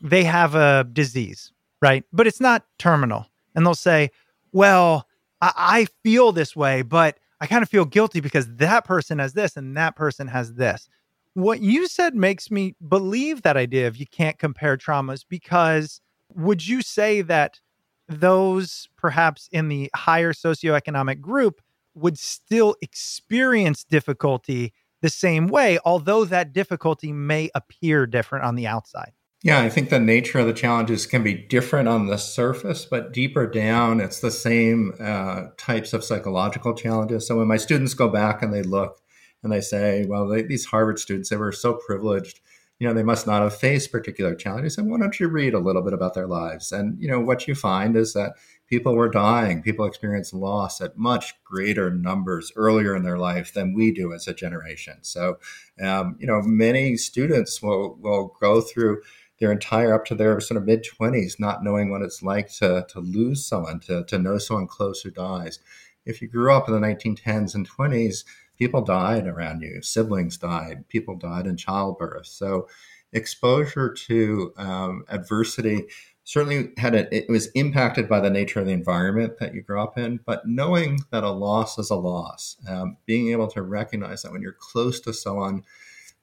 [0.00, 2.04] they have a disease, right?
[2.12, 3.26] But it's not terminal.
[3.54, 4.10] And they'll say,
[4.52, 5.06] well,
[5.40, 9.32] I, I feel this way, but I kind of feel guilty because that person has
[9.32, 10.88] this and that person has this.
[11.34, 16.00] What you said makes me believe that idea of you can't compare traumas because
[16.34, 17.60] would you say that
[18.08, 21.60] those perhaps in the higher socioeconomic group
[21.94, 28.66] would still experience difficulty the same way, although that difficulty may appear different on the
[28.66, 29.12] outside.
[29.42, 33.12] Yeah, I think the nature of the challenges can be different on the surface, but
[33.12, 37.26] deeper down, it's the same uh, types of psychological challenges.
[37.28, 39.02] So when my students go back and they look
[39.42, 42.40] and they say, well, they, these Harvard students, they were so privileged,
[42.78, 44.78] you know, they must not have faced particular challenges.
[44.78, 46.72] And why don't you read a little bit about their lives?
[46.72, 48.32] And, you know, what you find is that
[48.74, 49.62] people were dying.
[49.62, 54.26] People experienced loss at much greater numbers earlier in their life than we do as
[54.26, 54.96] a generation.
[55.02, 55.38] So,
[55.80, 59.02] um, you know, many students will, will go through
[59.38, 62.84] their entire up to their sort of mid 20s not knowing what it's like to,
[62.88, 65.60] to lose someone, to, to know someone close who dies.
[66.04, 68.24] If you grew up in the 1910s and 20s,
[68.58, 72.26] people died around you, siblings died, people died in childbirth.
[72.26, 72.66] So,
[73.12, 75.84] exposure to um, adversity
[76.24, 79.80] certainly had a, it was impacted by the nature of the environment that you grew
[79.80, 84.22] up in but knowing that a loss is a loss um, being able to recognize
[84.22, 85.62] that when you're close to someone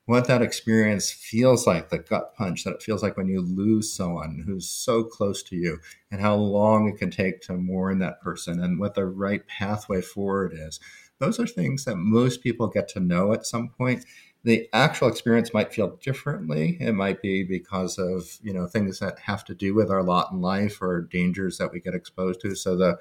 [0.06, 3.94] what that experience feels like the gut punch that it feels like when you lose
[3.94, 5.78] someone who's so close to you
[6.12, 10.02] and how long it can take to mourn that person and what the right pathway
[10.02, 10.80] forward is.
[11.20, 14.04] Those are things that most people get to know at some point
[14.44, 16.78] the actual experience might feel differently.
[16.80, 20.32] It might be because of you know things that have to do with our lot
[20.32, 22.56] in life or dangers that we get exposed to.
[22.56, 22.98] So the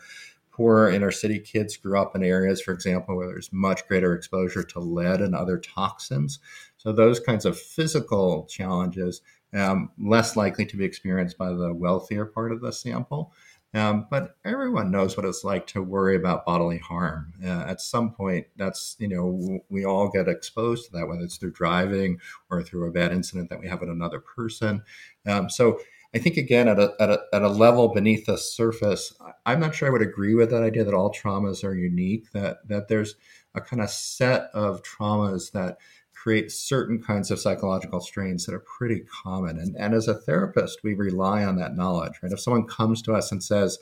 [0.52, 4.62] poor inner city kids grew up in areas, for example, where there's much greater exposure
[4.62, 6.38] to lead and other toxins.
[6.76, 9.22] So those kinds of physical challenges
[9.54, 13.32] um, less likely to be experienced by the wealthier part of the sample.
[13.72, 17.32] Um, but everyone knows what it's like to worry about bodily harm.
[17.44, 21.36] Uh, at some point, that's, you know, we all get exposed to that, whether it's
[21.36, 22.18] through driving
[22.50, 24.82] or through a bad incident that we have with another person.
[25.24, 25.78] Um, so
[26.12, 29.14] I think, again, at a, at, a, at a level beneath the surface,
[29.46, 32.66] I'm not sure I would agree with that idea that all traumas are unique, that,
[32.66, 33.14] that there's
[33.54, 35.78] a kind of set of traumas that
[36.22, 39.58] create certain kinds of psychological strains that are pretty common.
[39.58, 42.32] And, and as a therapist, we rely on that knowledge, right?
[42.32, 43.78] If someone comes to us and says,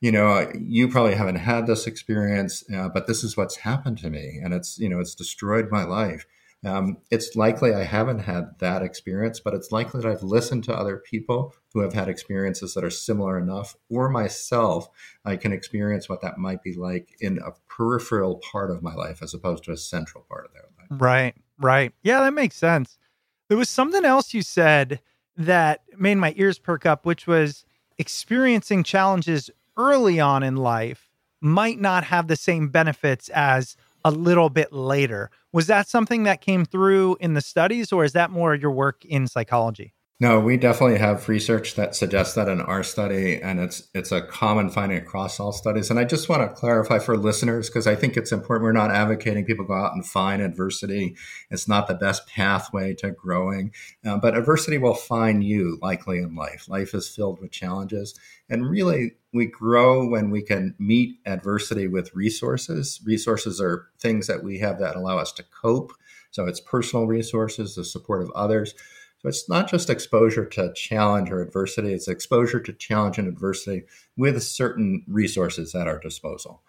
[0.00, 4.10] you know, you probably haven't had this experience, uh, but this is what's happened to
[4.10, 6.24] me, and it's, you know, it's destroyed my life.
[6.64, 10.74] Um, it's likely I haven't had that experience, but it's likely that I've listened to
[10.74, 14.88] other people who have had experiences that are similar enough, or myself,
[15.24, 19.22] I can experience what that might be like in a peripheral part of my life
[19.22, 21.00] as opposed to a central part of their life.
[21.02, 21.34] Right.
[21.58, 21.92] Right.
[22.02, 22.98] Yeah, that makes sense.
[23.48, 25.00] There was something else you said
[25.36, 27.64] that made my ears perk up, which was
[27.98, 34.50] experiencing challenges early on in life might not have the same benefits as a little
[34.50, 35.30] bit later.
[35.52, 39.04] Was that something that came through in the studies, or is that more your work
[39.04, 39.94] in psychology?
[40.20, 44.20] No, we definitely have research that suggests that in our study, and it's it's a
[44.20, 45.90] common finding across all studies.
[45.90, 48.64] And I just want to clarify for listeners because I think it's important.
[48.64, 51.14] We're not advocating people go out and find adversity.
[51.50, 53.70] It's not the best pathway to growing,
[54.04, 56.68] uh, but adversity will find you likely in life.
[56.68, 58.18] Life is filled with challenges,
[58.50, 63.00] and really, we grow when we can meet adversity with resources.
[63.04, 65.92] Resources are things that we have that allow us to cope
[66.30, 68.74] So it's personal resources, the support of others.
[69.20, 73.84] So it's not just exposure to challenge or adversity, it's exposure to challenge and adversity
[74.16, 76.62] with certain resources at our disposal.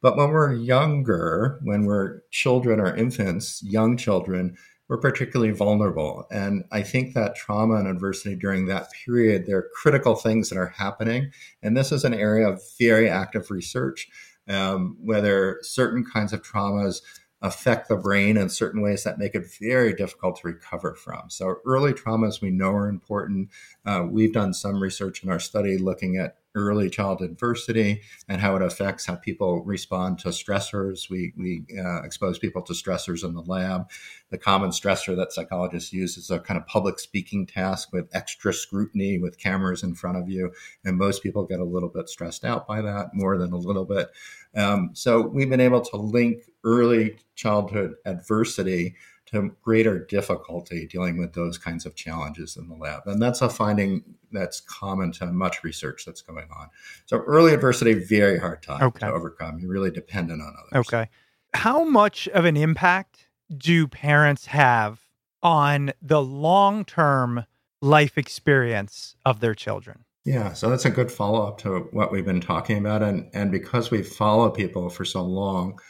[0.00, 4.56] But when we're younger, when we're children or infants, young children,
[4.88, 6.26] we're particularly vulnerable.
[6.32, 10.58] And I think that trauma and adversity during that period, there are critical things that
[10.58, 11.30] are happening.
[11.62, 14.08] And this is an area of very active research,
[14.48, 17.02] um, whether certain kinds of traumas
[17.42, 21.30] affect the brain in certain ways that make it very difficult to recover from.
[21.30, 23.50] So, early traumas we know are important.
[23.84, 28.56] Uh, we've done some research in our study looking at early childhood adversity and how
[28.56, 31.08] it affects how people respond to stressors.
[31.08, 33.88] We, we uh, expose people to stressors in the lab.
[34.30, 38.52] The common stressor that psychologists use is a kind of public speaking task with extra
[38.52, 40.52] scrutiny with cameras in front of you.
[40.84, 43.84] And most people get a little bit stressed out by that, more than a little
[43.84, 44.08] bit.
[44.54, 48.96] Um, so we've been able to link early childhood adversity
[49.32, 53.06] to greater difficulty dealing with those kinds of challenges in the lab.
[53.06, 56.68] And that's a finding that's common to much research that's going on.
[57.06, 59.06] So early adversity, very hard time okay.
[59.06, 59.58] to overcome.
[59.58, 60.86] You're really dependent on others.
[60.86, 61.08] Okay.
[61.54, 65.00] How much of an impact do parents have
[65.42, 67.44] on the long term
[67.80, 70.04] life experience of their children?
[70.24, 73.02] Yeah, so that's a good follow up to what we've been talking about.
[73.02, 75.80] And, and because we follow people for so long,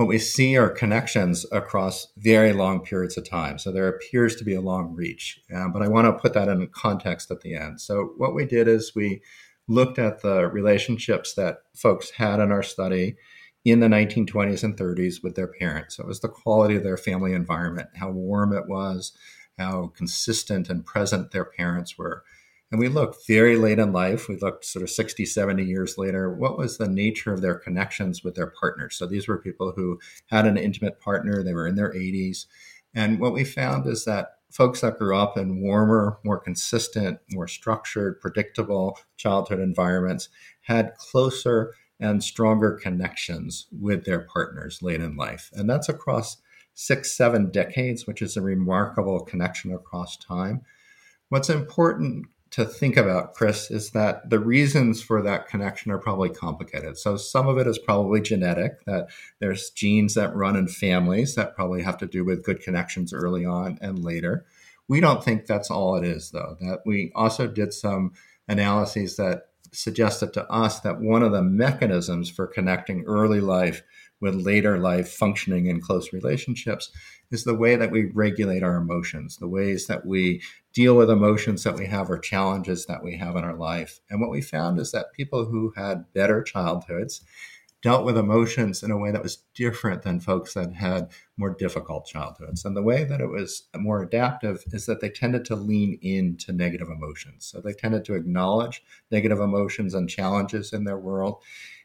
[0.00, 3.58] what we see are connections across very long periods of time.
[3.58, 6.48] So there appears to be a long reach, uh, but I want to put that
[6.48, 7.82] in context at the end.
[7.82, 9.20] So what we did is we
[9.68, 13.16] looked at the relationships that folks had in our study
[13.66, 15.96] in the 1920s and 30s with their parents.
[15.96, 19.12] So it was the quality of their family environment, how warm it was,
[19.58, 22.24] how consistent and present their parents were.
[22.70, 24.28] And we looked very late in life.
[24.28, 26.32] We looked sort of 60, 70 years later.
[26.32, 28.94] What was the nature of their connections with their partners?
[28.94, 32.46] So these were people who had an intimate partner, they were in their 80s.
[32.94, 37.48] And what we found is that folks that grew up in warmer, more consistent, more
[37.48, 40.28] structured, predictable childhood environments
[40.62, 45.50] had closer and stronger connections with their partners late in life.
[45.54, 46.38] And that's across
[46.74, 50.62] six, seven decades, which is a remarkable connection across time.
[51.28, 56.30] What's important to think about, Chris, is that the reasons for that connection are probably
[56.30, 56.98] complicated.
[56.98, 59.08] So some of it is probably genetic, that
[59.38, 63.44] there's genes that run in families that probably have to do with good connections early
[63.44, 64.44] on and later.
[64.88, 68.12] We don't think that's all it is, though, that we also did some
[68.48, 73.84] analyses that suggested to us that one of the mechanisms for connecting early life
[74.20, 76.90] with later life functioning in close relationships
[77.30, 81.64] is the way that we regulate our emotions, the ways that we deal with emotions
[81.64, 84.00] that we have or challenges that we have in our life.
[84.10, 87.22] And what we found is that people who had better childhoods
[87.82, 92.04] dealt with emotions in a way that was different than folks that had more difficult
[92.04, 92.64] childhoods.
[92.64, 96.52] And the way that it was more adaptive is that they tended to lean into
[96.52, 97.46] negative emotions.
[97.46, 101.42] So they tended to acknowledge negative emotions and challenges in their world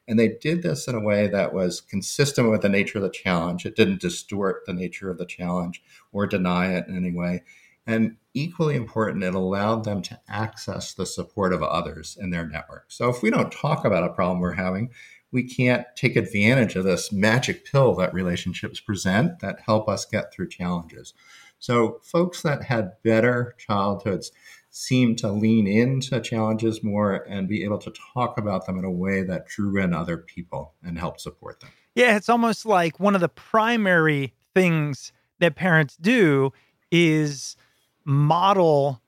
[0.08, 3.10] and they did this in a way that was consistent with the nature of the
[3.10, 3.66] challenge.
[3.66, 7.44] It didn't distort the nature of the challenge or deny it in any way.
[7.88, 12.86] And equally important, it allowed them to access the support of others in their network.
[12.88, 14.90] So if we don't talk about a problem we're having,
[15.32, 20.34] we can't take advantage of this magic pill that relationships present that help us get
[20.34, 21.14] through challenges.
[21.60, 24.32] So folks that had better childhoods
[24.78, 28.92] seem to lean into challenges more and be able to talk about them in a
[28.92, 31.70] way that drew in other people and helped support them.
[31.96, 36.52] Yeah, it's almost like one of the primary things that parents do
[36.92, 37.56] is
[38.04, 39.02] model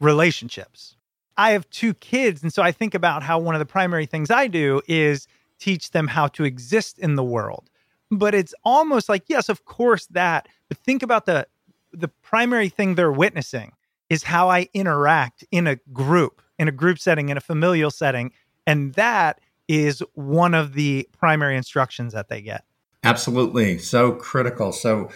[0.00, 0.96] relationships.
[1.38, 4.30] I have two kids, and so I think about how one of the primary things
[4.30, 5.26] I do is
[5.58, 7.70] teach them how to exist in the world.
[8.10, 11.46] But it's almost like, yes, of course that, but think about the
[11.90, 13.72] the primary thing they're witnessing
[14.10, 18.32] is how I interact in a group, in a group setting, in a familial setting.
[18.66, 22.64] And that is one of the primary instructions that they get.
[23.04, 23.78] Absolutely.
[23.78, 24.72] So critical.
[24.72, 25.10] So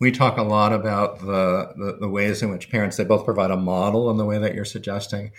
[0.00, 3.50] we talk a lot about the, the, the ways in which parents, they both provide
[3.50, 5.30] a model in the way that you're suggesting.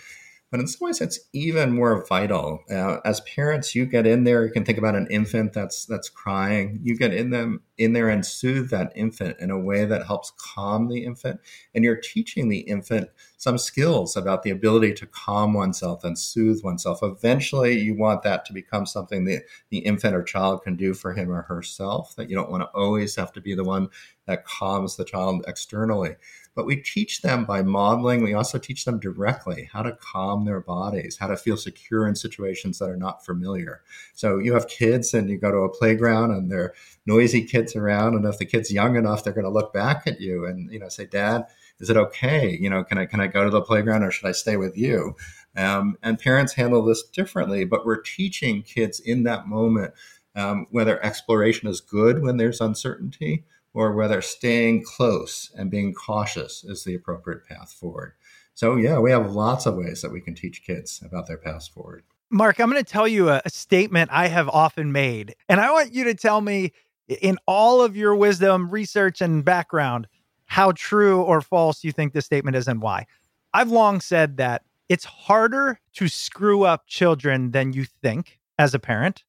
[0.55, 2.63] But in some ways, it's even more vital.
[2.71, 4.45] Uh, as parents, you get in there.
[4.45, 6.79] You can think about an infant that's that's crying.
[6.81, 10.31] You get in them in there and soothe that infant in a way that helps
[10.37, 11.41] calm the infant,
[11.73, 16.63] and you're teaching the infant some skills about the ability to calm oneself and soothe
[16.63, 16.99] oneself.
[17.03, 21.11] Eventually, you want that to become something that the infant or child can do for
[21.11, 22.15] him or herself.
[22.15, 23.89] That you don't want to always have to be the one
[24.25, 26.15] that calms the child externally
[26.55, 28.23] but we teach them by modeling.
[28.23, 32.15] We also teach them directly how to calm their bodies, how to feel secure in
[32.15, 33.83] situations that are not familiar.
[34.13, 36.73] So you have kids and you go to a playground and there are
[37.05, 38.15] noisy kids around.
[38.15, 40.79] And if the kid's young enough, they're going to look back at you and, you
[40.79, 41.45] know, say, Dad,
[41.79, 42.57] is it okay?
[42.59, 44.77] You know, can I can I go to the playground or should I stay with
[44.77, 45.17] you?
[45.57, 49.93] Um, and parents handle this differently, but we're teaching kids in that moment
[50.35, 53.43] um, whether exploration is good when there's uncertainty
[53.75, 58.13] or whether staying close and being cautious is the appropriate path forward.
[58.53, 61.67] So, yeah, we have lots of ways that we can teach kids about their paths
[61.67, 62.03] forward.
[62.31, 65.71] Marc, I'm going to tell you a, a, statement I have often made, and I
[65.71, 66.71] want you to tell me,
[67.07, 70.07] in all of your wisdom, research, and background,
[70.45, 73.05] how true or false you think this statement is and why.
[73.53, 78.79] I've long said that it's harder to screw up children than you think as a
[78.79, 79.25] parent.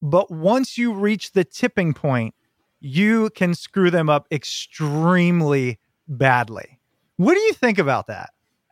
[0.00, 2.34] But once you reach the tipping point,
[2.80, 6.80] you can screw them up extremely badly.
[7.16, 8.30] What do you think about that?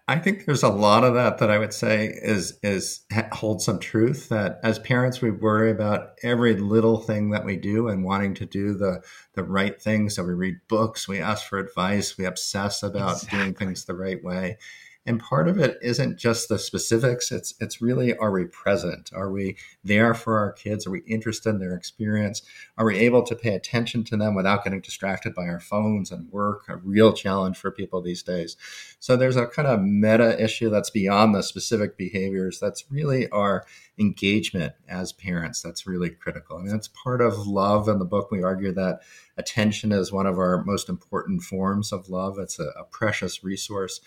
[0.08, 3.00] I think there's a lot of that that I would say is is
[3.32, 4.28] holds some truth.
[4.28, 8.46] That as parents, we worry about every little thing that we do and wanting to
[8.46, 9.02] do the
[9.32, 10.08] the right thing.
[10.08, 13.38] So we read books, we ask for advice, we obsess about exactly.
[13.38, 14.58] doing things the right way.
[15.06, 17.30] And part of it isn't just the specifics.
[17.30, 19.10] It's it's really are we present?
[19.14, 20.84] Are we there for our kids?
[20.84, 22.42] Are we interested in their experience?
[22.76, 26.30] Are we able to pay attention to them without getting distracted by our phones and
[26.32, 26.64] work?
[26.68, 28.56] A real challenge for people these days.
[28.98, 32.58] So there's a kind of meta issue that's beyond the specific behaviors.
[32.58, 33.64] That's really our
[33.98, 35.62] engagement as parents.
[35.62, 36.58] That's really critical.
[36.58, 37.88] I mean, it's part of love.
[37.88, 39.00] In the book, we argue that
[39.36, 42.38] attention is one of our most important forms of love.
[42.38, 44.00] It's a, a precious resource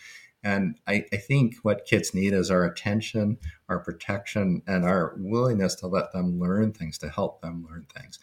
[0.43, 3.37] and I, I, think what kids need is our attention,
[3.67, 8.19] our protection, and our willingness to let them learn things, to help them learn things.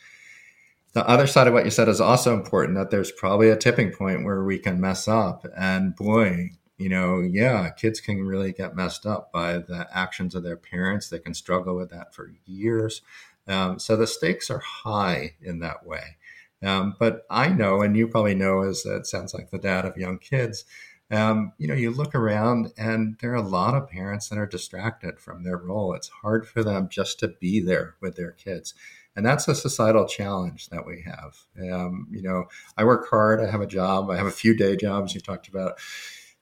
[0.95, 3.93] The other side of what you said is also important that there's probably a tipping
[3.93, 5.45] point where we can mess up.
[5.55, 10.43] And boy, you know, yeah, kids can really get messed up by the actions of
[10.43, 11.11] their parents.
[11.11, 13.03] They can struggle with that for years.
[13.47, 16.17] Um, so the stakes are high in that way.
[16.62, 19.99] Um, but I know, and you probably know, as it sounds like the dad of
[19.99, 20.64] young kids,
[21.11, 24.47] um, you know, you look around and there are a lot of parents that are
[24.47, 25.95] distracted from their role.
[25.95, 28.75] It's hard for them just to be there with their kids.
[29.15, 31.37] And that's a societal challenge that we have.
[31.73, 32.47] Um, you know,
[32.77, 33.41] I work hard.
[33.41, 34.11] I have a job.
[34.11, 35.15] I have a few day jobs.
[35.15, 35.79] You talked about,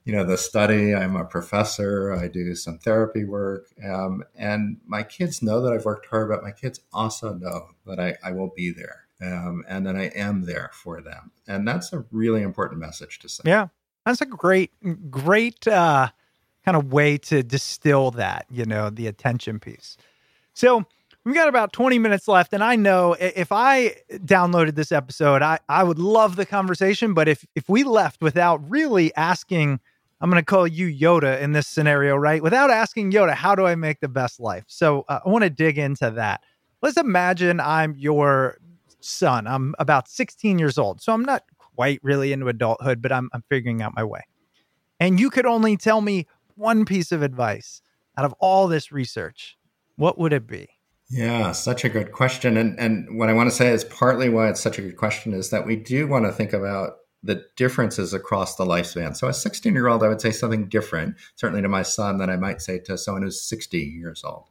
[0.04, 0.94] you know, the study.
[0.94, 2.12] I'm a professor.
[2.12, 3.66] I do some therapy work.
[3.84, 8.00] Um, and my kids know that I've worked hard, but my kids also know that
[8.00, 9.02] I, I will be there.
[9.22, 11.30] Um, and that I am there for them.
[11.46, 13.44] And that's a really important message to say.
[13.46, 13.68] Yeah.
[14.04, 14.70] That's a great,
[15.10, 16.08] great uh,
[16.64, 19.96] kind of way to distill that, you know, the attention piece.
[20.52, 20.84] So
[21.24, 22.52] we've got about 20 minutes left.
[22.52, 27.14] And I know if I downloaded this episode, I, I would love the conversation.
[27.14, 29.80] But if, if we left without really asking,
[30.20, 32.42] I'm going to call you Yoda in this scenario, right?
[32.42, 34.64] Without asking Yoda, how do I make the best life?
[34.66, 36.42] So uh, I want to dig into that.
[36.82, 38.58] Let's imagine I'm your
[39.00, 39.46] son.
[39.46, 41.00] I'm about 16 years old.
[41.00, 41.44] So I'm not
[41.74, 44.22] quite really into adulthood, but I'm, I'm figuring out my way.
[45.00, 47.82] And you could only tell me one piece of advice
[48.16, 49.56] out of all this research.
[49.96, 50.68] What would it be?
[51.10, 52.56] Yeah, such a good question.
[52.56, 55.32] And and what I want to say is partly why it's such a good question
[55.32, 59.16] is that we do want to think about the differences across the lifespan.
[59.16, 62.30] So a 16 year old, I would say something different, certainly to my son, than
[62.30, 64.44] I might say to someone who's 60 years old.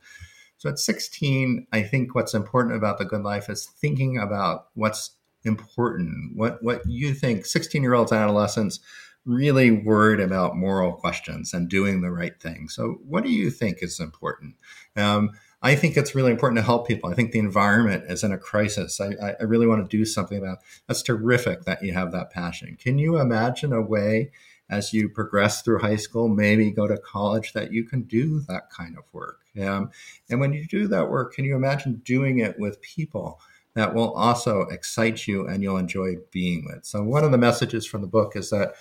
[0.58, 5.12] So at 16, I think what's important about the good life is thinking about what's
[5.44, 6.36] important?
[6.36, 8.80] What what you think 16 year olds and adolescents
[9.26, 12.68] really worried about moral questions and doing the right thing.
[12.68, 14.56] So what do you think is important?
[14.96, 15.32] Um,
[15.62, 17.10] I think it's really important to help people.
[17.10, 19.00] I think the environment is in a crisis.
[19.00, 20.58] I, I really want to do something about.
[20.88, 22.78] That's terrific that you have that passion.
[22.78, 24.32] Can you imagine a way
[24.70, 28.70] as you progress through high school, maybe go to college, that you can do that
[28.72, 29.40] kind of work?
[29.62, 29.92] Um,
[30.30, 33.40] and when you do that work, can you imagine doing it with people?
[33.76, 36.86] That will also excite you and you'll enjoy being with.
[36.86, 38.76] So one of the messages from the book is that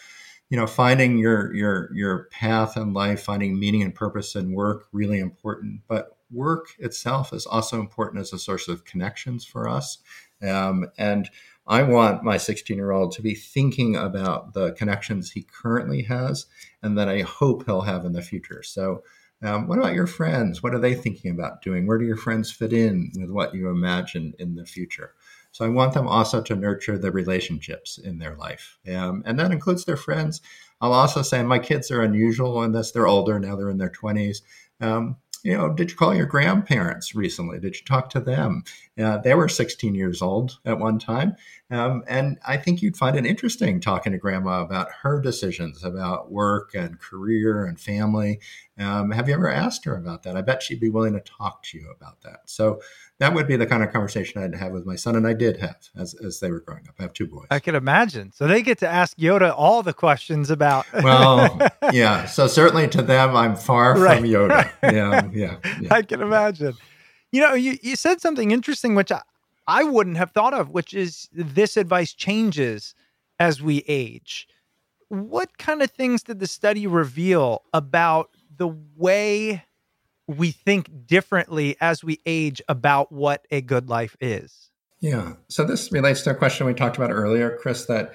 [0.50, 4.86] you know finding your your your path in life, finding meaning and purpose in work
[4.92, 9.98] really important, but work itself is also important as a source of connections for us.
[10.42, 11.28] Um, and
[11.66, 16.46] I want my 16 year old to be thinking about the connections he currently has
[16.82, 18.62] and that I hope he'll have in the future.
[18.62, 19.04] So
[19.42, 20.62] um, what about your friends?
[20.62, 21.86] What are they thinking about doing?
[21.86, 25.14] Where do your friends fit in with what you imagine in the future?
[25.50, 28.78] So I want them also to nurture the relationships in their life.
[28.92, 30.40] Um, and that includes their friends.
[30.80, 32.92] I'll also say my kids are unusual in this.
[32.92, 34.38] They're older now, they're in their 20s.
[34.80, 37.58] Um, you know, did you call your grandparents recently?
[37.58, 38.62] Did you talk to them?
[38.98, 41.36] Uh, they were 16 years old at one time.
[41.70, 46.30] Um, and I think you'd find it interesting talking to grandma about her decisions about
[46.30, 48.40] work and career and family.
[48.78, 50.36] Um, have you ever asked her about that?
[50.36, 52.40] I bet she'd be willing to talk to you about that.
[52.46, 52.80] So
[53.22, 55.58] that would be the kind of conversation I'd have with my son, and I did
[55.58, 56.96] have as, as they were growing up.
[56.98, 57.46] I have two boys.
[57.52, 58.32] I can imagine.
[58.32, 60.86] So they get to ask Yoda all the questions about.
[61.04, 61.56] well,
[61.92, 62.26] yeah.
[62.26, 64.18] So certainly to them, I'm far right.
[64.18, 64.68] from Yoda.
[64.82, 65.88] Yeah, yeah, yeah.
[65.94, 66.74] I can imagine.
[67.30, 69.22] You know, you, you said something interesting, which I,
[69.68, 72.92] I wouldn't have thought of, which is this advice changes
[73.38, 74.48] as we age.
[75.10, 79.62] What kind of things did the study reveal about the way
[80.28, 84.70] we think differently as we age about what a good life is.
[85.00, 85.34] Yeah.
[85.48, 88.14] So this relates to a question we talked about earlier, Chris, that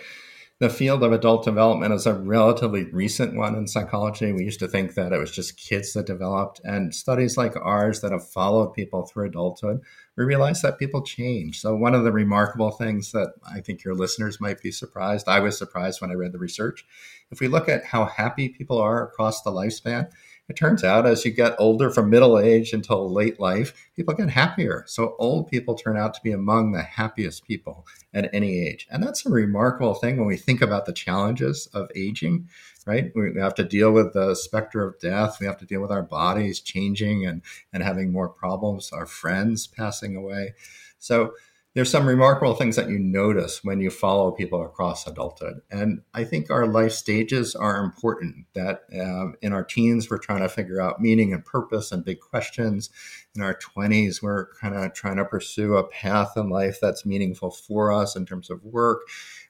[0.60, 4.32] the field of adult development is a relatively recent one in psychology.
[4.32, 8.02] We used to think that it was just kids that developed, and studies like ours
[8.02, 9.82] that have followed people through adulthood,
[10.16, 11.60] we realize that people change.
[11.60, 15.42] So, one of the remarkable things that I think your listeners might be surprised, I
[15.42, 16.84] was surprised when I read the research.
[17.30, 20.10] If we look at how happy people are across the lifespan,
[20.50, 24.30] it turns out as you get older from middle age until late life, people get
[24.30, 24.86] happier.
[24.88, 28.88] So old people turn out to be among the happiest people at any age.
[28.90, 32.48] And that's a remarkable thing when we think about the challenges of aging,
[32.86, 33.12] right?
[33.14, 35.38] We have to deal with the specter of death.
[35.42, 37.42] We have to deal with our bodies changing and,
[37.74, 40.54] and having more problems, our friends passing away.
[40.98, 41.34] So
[41.78, 45.62] there's some remarkable things that you notice when you follow people across adulthood.
[45.70, 48.48] And I think our life stages are important.
[48.56, 52.20] That uh, in our teens, we're trying to figure out meaning and purpose and big
[52.20, 52.90] questions.
[53.36, 57.52] In our 20s, we're kind of trying to pursue a path in life that's meaningful
[57.52, 59.02] for us in terms of work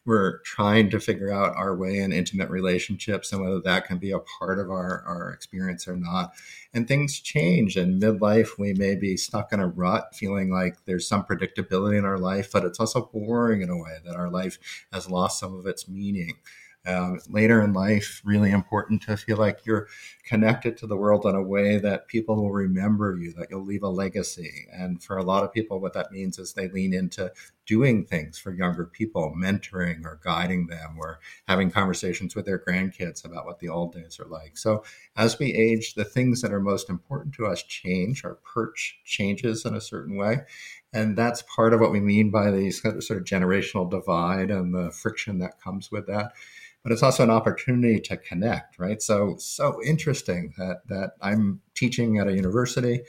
[0.07, 4.11] we're trying to figure out our way in intimate relationships and whether that can be
[4.11, 6.31] a part of our, our experience or not.
[6.73, 7.75] And things change.
[7.75, 12.05] In midlife, we may be stuck in a rut, feeling like there's some predictability in
[12.05, 14.57] our life, but it's also boring in a way that our life
[14.93, 16.37] has lost some of its meaning
[16.87, 19.87] um, later in life, really important to feel like you're
[20.25, 23.83] connected to the world in a way that people will remember you, that you'll leave
[23.83, 24.67] a legacy.
[24.71, 27.33] And for a lot of people, what that means is they lean into
[27.65, 33.25] doing things for younger people, mentoring or guiding them, or having conversations with their grandkids
[33.25, 34.57] about what the old days are like.
[34.57, 34.83] So
[35.17, 38.23] as we age, the things that are most important to us change.
[38.23, 40.41] Our perch changes in a certain way.
[40.93, 44.89] And that's part of what we mean by the sort of generational divide and the
[44.91, 46.31] friction that comes with that
[46.87, 49.01] but it's also an opportunity to connect, right?
[49.01, 53.01] So, so interesting that, that I'm teaching at a university.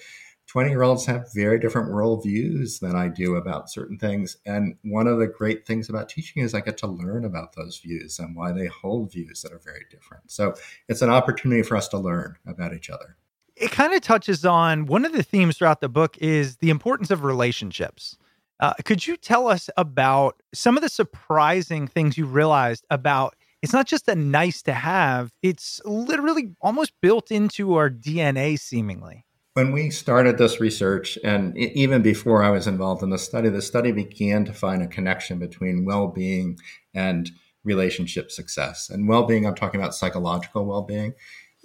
[0.49, 4.37] 20 year olds have very different worldviews than I do about certain things.
[4.45, 7.79] And one of the great things about teaching is I get to learn about those
[7.79, 10.29] views and why they hold views that are very different.
[10.29, 10.55] So
[10.89, 13.16] it's an opportunity for us to learn about each other.
[13.55, 17.12] It kind of touches on one of the themes throughout the book is the importance
[17.12, 18.18] of relationships.
[18.59, 23.73] Uh, could you tell us about some of the surprising things you realized about it's
[23.73, 29.25] not just a nice to have, it's literally almost built into our DNA, seemingly.
[29.55, 33.63] When we started this research, and even before I was involved in the study, the
[33.63, 36.59] study began to find a connection between well being
[36.95, 37.31] and
[37.65, 38.89] relationship success.
[38.89, 41.15] And well being, I'm talking about psychological well being.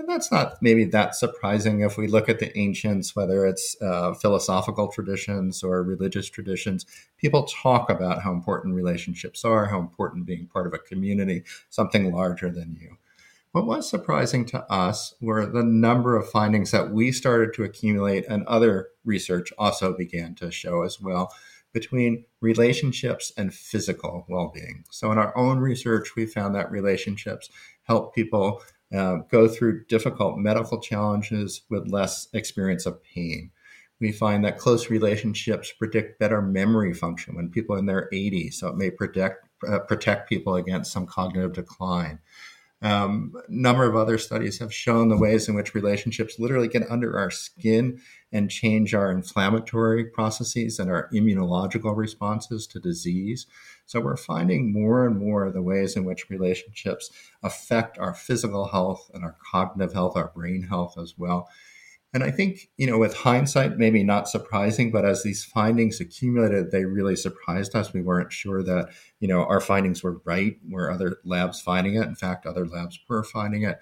[0.04, 4.14] And that's not maybe that surprising if we look at the ancients, whether it's uh,
[4.14, 6.86] philosophical traditions or religious traditions.
[7.18, 12.12] People talk about how important relationships are, how important being part of a community, something
[12.12, 12.97] larger than you.
[13.54, 18.26] What was surprising to us were the number of findings that we started to accumulate,
[18.28, 21.34] and other research also began to show as well,
[21.72, 24.84] between relationships and physical well being.
[24.91, 27.49] So, in our own research, we found that relationships
[27.84, 28.62] help people
[28.94, 33.52] uh, go through difficult medical challenges with less experience of pain.
[34.00, 38.56] We find that close relationships predict better memory function when people are in their 80s,
[38.56, 42.20] so it may protect uh, protect people against some cognitive decline.
[42.84, 46.91] Um, a number of other studies have shown the ways in which relationships literally get
[46.91, 48.02] under our skin
[48.34, 53.48] and change our inflammatory processes and our immunological responses to disease.
[53.86, 57.12] So we're finding more and more the ways in which relationships
[57.44, 61.50] affect our physical health and our cognitive health, our brain health as well.
[62.14, 66.70] And I think, you know, with hindsight, maybe not surprising, but as these findings accumulated,
[66.70, 67.92] they really surprised us.
[67.92, 70.58] We weren't sure that, you know, our findings were right.
[70.70, 72.08] Were other labs finding it?
[72.08, 73.80] In fact, other labs were finding it.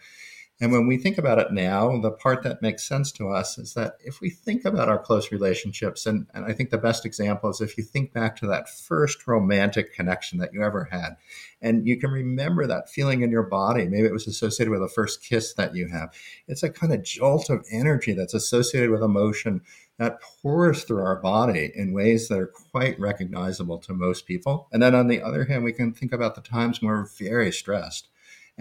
[0.62, 3.74] And when we think about it now, the part that makes sense to us is
[3.74, 7.50] that if we think about our close relationships, and, and I think the best example
[7.50, 11.16] is if you think back to that first romantic connection that you ever had,
[11.64, 13.88] and you can remember that feeling in your body.
[13.88, 16.14] Maybe it was associated with the first kiss that you have.
[16.48, 19.62] It's a kind of jolt of energy that's associated with emotion
[19.98, 24.68] that pours through our body in ways that are quite recognizable to most people.
[24.72, 27.52] And then on the other hand, we can think about the times when we're very
[27.52, 28.10] stressed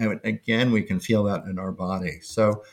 [0.01, 2.19] and again, we can feel that in our body.
[2.21, 2.63] So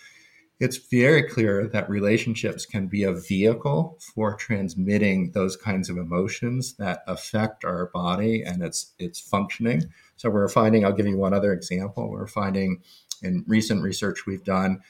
[0.61, 6.74] it's very clear that relationships can be a vehicle for transmitting those kinds of emotions
[6.74, 9.85] that affect our body and its its functioning.
[10.16, 12.11] So we're finding, I'll give you one other example.
[12.11, 12.83] We're finding
[13.22, 14.81] in recent research we've done,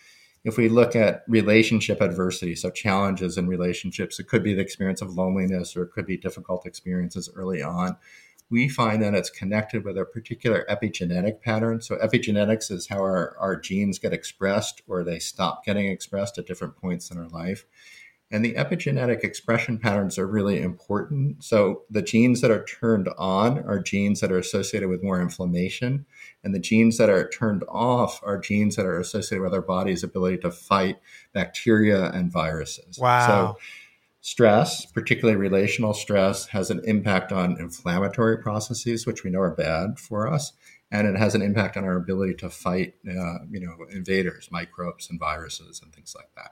[0.44, 5.02] if we look at relationship adversity, so challenges in relationships, it could be the experience
[5.02, 7.96] of loneliness or it could be difficult experiences early on
[8.50, 11.80] we find that it's connected with a particular epigenetic pattern.
[11.80, 16.46] So, epigenetics is how our, our genes get expressed or they stop getting expressed at
[16.46, 17.66] different points in our life.
[18.30, 21.42] And the epigenetic expression patterns are really important.
[21.44, 26.06] So, the genes that are turned on are genes that are associated with more inflammation.
[26.42, 30.02] And the genes that are turned off are genes that are associated with our body's
[30.02, 30.98] ability to fight
[31.32, 32.98] bacteria and viruses.
[32.98, 33.26] Wow.
[33.26, 33.58] So,
[34.28, 39.98] Stress, particularly relational stress, has an impact on inflammatory processes, which we know are bad
[39.98, 40.52] for us,
[40.90, 45.08] and it has an impact on our ability to fight, uh, you know, invaders, microbes,
[45.08, 46.50] and viruses, and things like that.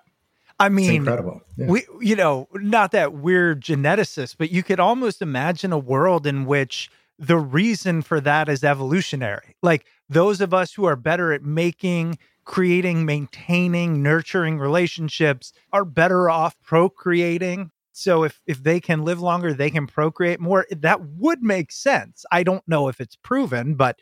[0.59, 1.43] I mean, it's incredible.
[1.59, 1.67] Yeah.
[1.67, 6.47] We, you know, not that we're geneticists, but you could almost imagine a world in
[6.47, 9.55] which the reason for that is evolutionary.
[9.63, 12.17] Like those of us who are better at making
[12.47, 17.71] creating, maintaining, nurturing relationships are better off procreating.
[17.93, 20.67] So if if they can live longer, they can procreate more.
[20.71, 22.25] That would make sense.
[22.31, 23.99] I don't know if it's proven, but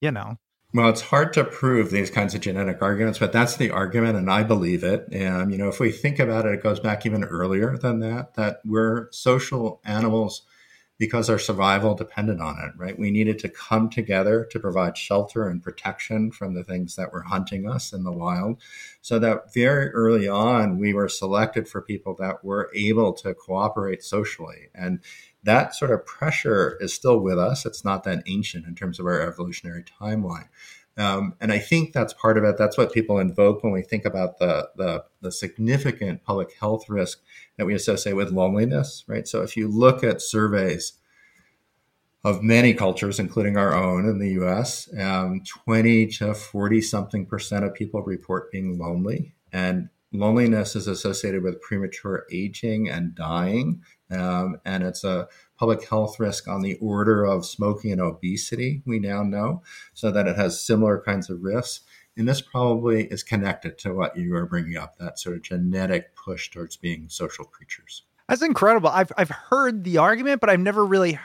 [0.00, 0.36] you know.
[0.74, 4.30] Well, it's hard to prove these kinds of genetic arguments, but that's the argument, and
[4.30, 5.06] I believe it.
[5.10, 8.34] And you know, if we think about it, it goes back even earlier than that.
[8.34, 10.42] That we're social animals
[10.98, 12.98] because our survival depended on it, right?
[12.98, 17.22] We needed to come together to provide shelter and protection from the things that were
[17.22, 18.62] hunting us in the wild.
[19.02, 24.02] So that very early on, we were selected for people that were able to cooperate
[24.02, 24.68] socially.
[24.74, 25.00] And
[25.42, 27.66] that sort of pressure is still with us.
[27.66, 30.48] It's not that ancient in terms of our evolutionary timeline.
[30.98, 32.56] Um, and I think that's part of it.
[32.56, 37.20] That's what people invoke when we think about the, the, the significant public health risk
[37.58, 39.28] that we associate with loneliness, right?
[39.28, 40.94] So if you look at surveys
[42.24, 47.64] of many cultures, including our own in the US, um, 20 to 40 something percent
[47.64, 49.34] of people report being lonely.
[49.52, 53.82] And loneliness is associated with premature aging and dying.
[54.10, 55.28] Um, and it's a
[55.58, 59.62] public health risk on the order of smoking and obesity, we now know,
[59.94, 61.80] so that it has similar kinds of risks.
[62.16, 66.14] And this probably is connected to what you are bringing up that sort of genetic
[66.16, 68.02] push towards being social creatures.
[68.28, 68.88] That's incredible.
[68.88, 71.18] I've, I've heard the argument, but I've never really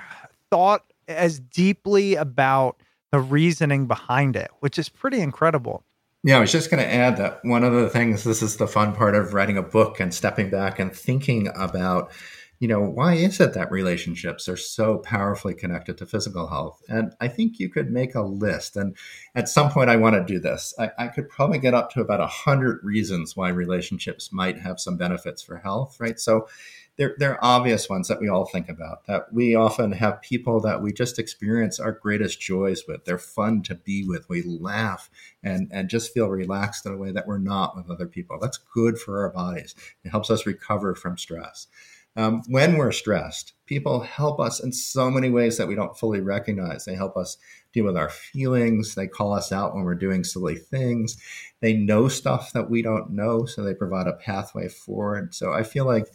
[0.50, 2.78] thought as deeply about
[3.12, 5.84] the reasoning behind it, which is pretty incredible.
[6.24, 8.68] Yeah, I was just going to add that one of the things, this is the
[8.68, 12.12] fun part of writing a book and stepping back and thinking about
[12.62, 16.80] you know, why is it that relationships are so powerfully connected to physical health?
[16.88, 18.78] And I think you could make a list.
[18.78, 18.96] And
[19.34, 20.72] at some point, I want to do this.
[20.78, 24.80] I, I could probably get up to about a hundred reasons why relationships might have
[24.80, 26.20] some benefits for health, right?
[26.20, 26.48] So
[26.98, 30.84] they're, they're obvious ones that we all think about that we often have people that
[30.84, 33.06] we just experience our greatest joys with.
[33.06, 34.30] They're fun to be with.
[34.30, 35.10] We laugh
[35.42, 38.38] and, and just feel relaxed in a way that we're not with other people.
[38.40, 39.74] That's good for our bodies.
[40.04, 41.66] It helps us recover from stress.
[42.18, 46.20] Um, when we're stressed, people help us in so many ways that we don't fully
[46.20, 46.84] recognize.
[46.84, 47.38] They help us
[47.74, 48.96] deal with our feelings.
[48.96, 51.16] They call us out when we're doing silly things.
[51.62, 55.34] They know stuff that we don't know, so they provide a pathway forward.
[55.34, 56.08] So I feel like,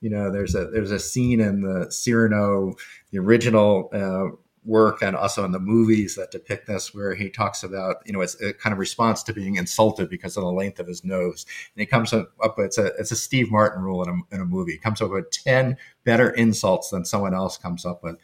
[0.00, 2.74] you know, there's a there's a scene in the Cyrano,
[3.10, 4.34] the original uh,
[4.64, 8.20] work and also in the movies that depict this where he talks about you know
[8.20, 11.44] it's a kind of response to being insulted because of the length of his nose.
[11.74, 14.46] And he comes up it's a it's a steve martin rule in a, in a
[14.46, 14.72] movie.
[14.72, 18.16] He comes up with 10 better insults than someone else comes up with.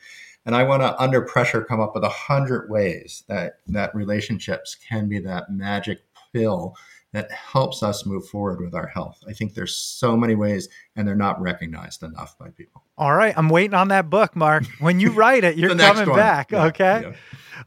[0.47, 4.77] And i want to under pressure come up with a hundred ways that that relationships
[4.77, 6.75] can be that magic pill
[7.13, 9.23] that helps us move forward with our health.
[9.27, 12.85] I think there's so many ways and they're not recognized enough by people.
[12.99, 13.33] All right.
[13.37, 14.65] I'm waiting on that book, Marc.
[14.81, 16.53] When you write it, you're coming back.
[16.53, 17.13] Yeah, okay.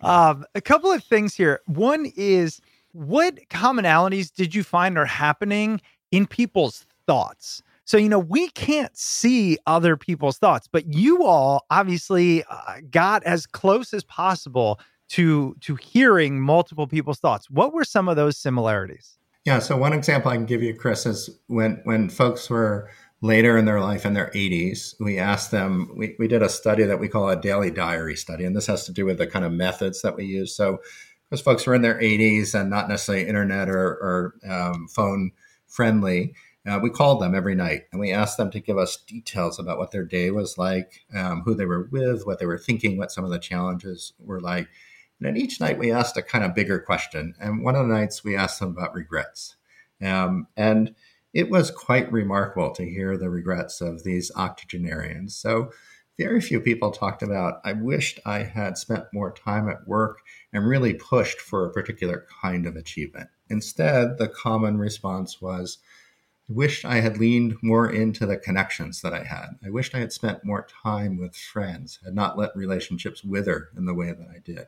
[0.04, 0.28] Yeah.
[0.30, 1.62] Um, a couple of things here.
[1.66, 2.62] One is
[2.92, 5.82] what commonalities did you find are happening
[6.12, 7.64] in people's thoughts?
[7.84, 13.24] So, you know, we can't see other people's thoughts, but you all obviously uh, got
[13.24, 14.80] as close as possible
[15.10, 17.50] to to hearing multiple people's thoughts.
[17.50, 19.18] What were some of those similarities?
[19.46, 19.60] Yeah.
[19.60, 22.90] So one example I can give you, Chris, is when when folks were
[23.22, 25.94] later in their life in their 80s, we asked them.
[25.96, 28.86] We, we did a study that we call a daily diary study, and this has
[28.86, 30.56] to do with the kind of methods that we use.
[30.56, 30.80] So
[31.32, 35.32] because folks were in their 80s and not necessarily internet or, or um, phone
[35.66, 36.36] friendly.
[36.68, 39.78] Uh, we called them every night and we asked them to give us details about
[39.78, 43.12] what their day was like, um, who they were with, what they were thinking, what
[43.12, 44.68] some of the challenges were like.
[45.22, 47.36] And then each night we asked a kind of bigger question.
[47.40, 49.56] And one of the nights we asked them about regrets.
[50.02, 50.96] Um, and
[51.32, 55.36] it was quite remarkable to hear the regrets of these octogenarians.
[55.36, 55.72] So
[56.18, 60.68] very few people talked about, I wished I had spent more time at work and
[60.68, 63.30] really pushed for a particular kind of achievement.
[63.48, 65.78] Instead, the common response was,
[66.50, 69.60] I wished I had leaned more into the connections that I had.
[69.64, 73.86] I wished I had spent more time with friends, had not let relationships wither in
[73.86, 74.66] the way that I did.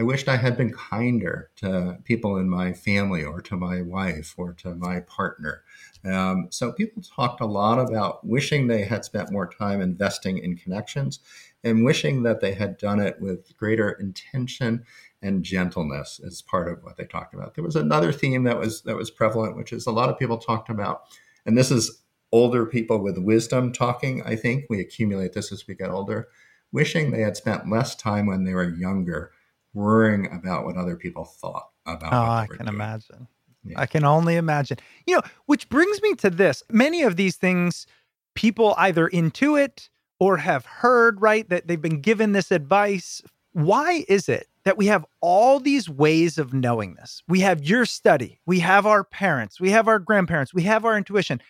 [0.00, 4.34] I wished I had been kinder to people in my family or to my wife
[4.38, 5.62] or to my partner.
[6.06, 10.56] Um, so people talked a lot about wishing they had spent more time investing in
[10.56, 11.20] connections
[11.64, 14.86] and wishing that they had done it with greater intention
[15.20, 17.54] and gentleness as part of what they talked about.
[17.54, 20.38] There was another theme that was that was prevalent, which is a lot of people
[20.38, 21.02] talked about,
[21.44, 22.00] and this is
[22.32, 24.22] older people with wisdom talking.
[24.22, 26.28] I think we accumulate this as we get older,
[26.72, 29.32] wishing they had spent less time when they were younger,
[29.74, 32.12] worrying about what other people thought about.
[32.12, 32.68] Oh, I can doing.
[32.68, 33.28] imagine.
[33.64, 33.80] Yeah.
[33.80, 34.78] I can only imagine.
[35.06, 36.62] You know, which brings me to this.
[36.70, 37.86] Many of these things
[38.34, 41.48] people either intuit or have heard, right?
[41.48, 43.22] That they've been given this advice.
[43.52, 47.22] Why is it that we have all these ways of knowing this?
[47.28, 50.96] We have your study, we have our parents, we have our grandparents, we have our
[50.96, 51.40] intuition.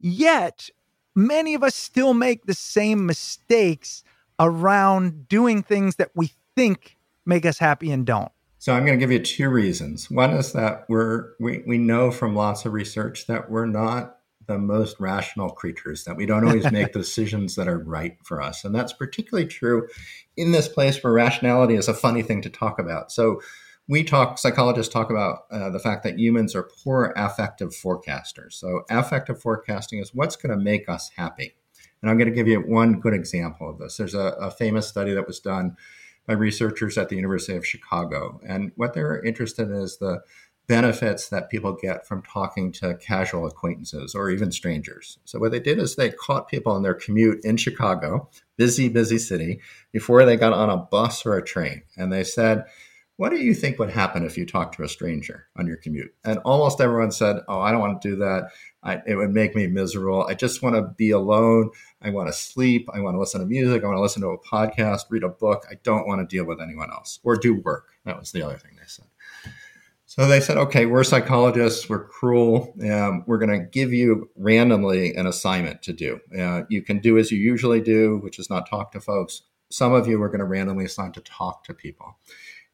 [0.00, 0.68] Yet,
[1.14, 4.04] many of us still make the same mistakes
[4.38, 6.97] around doing things that we think
[7.28, 8.32] make us happy and don't.
[8.58, 10.10] So I'm going to give you two reasons.
[10.10, 14.16] One is that we're we, we know from lots of research that we're not
[14.48, 18.64] the most rational creatures, that we don't always make decisions that are right for us.
[18.64, 19.86] And that's particularly true
[20.36, 23.12] in this place where rationality is a funny thing to talk about.
[23.12, 23.40] So
[23.86, 28.54] we talk, psychologists talk about uh, the fact that humans are poor affective forecasters.
[28.54, 31.54] So affective forecasting is what's going to make us happy.
[32.02, 33.96] And I'm going to give you one good example of this.
[33.96, 35.76] There's a, a famous study that was done
[36.28, 38.38] by researchers at the University of Chicago.
[38.46, 40.20] And what they're interested in is the
[40.68, 45.18] benefits that people get from talking to casual acquaintances or even strangers.
[45.24, 49.16] So what they did is they caught people on their commute in Chicago, busy, busy
[49.16, 49.60] city,
[49.90, 51.82] before they got on a bus or a train.
[51.96, 52.66] And they said,
[53.18, 56.14] what do you think would happen if you talked to a stranger on your commute?
[56.24, 58.50] And almost everyone said, Oh, I don't want to do that.
[58.84, 60.24] I, it would make me miserable.
[60.28, 61.70] I just want to be alone.
[62.00, 62.88] I want to sleep.
[62.94, 63.82] I want to listen to music.
[63.82, 65.66] I want to listen to a podcast, read a book.
[65.68, 67.88] I don't want to deal with anyone else or do work.
[68.04, 69.06] That was the other thing they said.
[70.06, 72.72] So they said, okay, we're psychologists, we're cruel.
[72.88, 76.20] Um, we're going to give you randomly an assignment to do.
[76.38, 79.42] Uh, you can do as you usually do, which is not talk to folks.
[79.70, 82.16] Some of you are going to randomly assign to talk to people.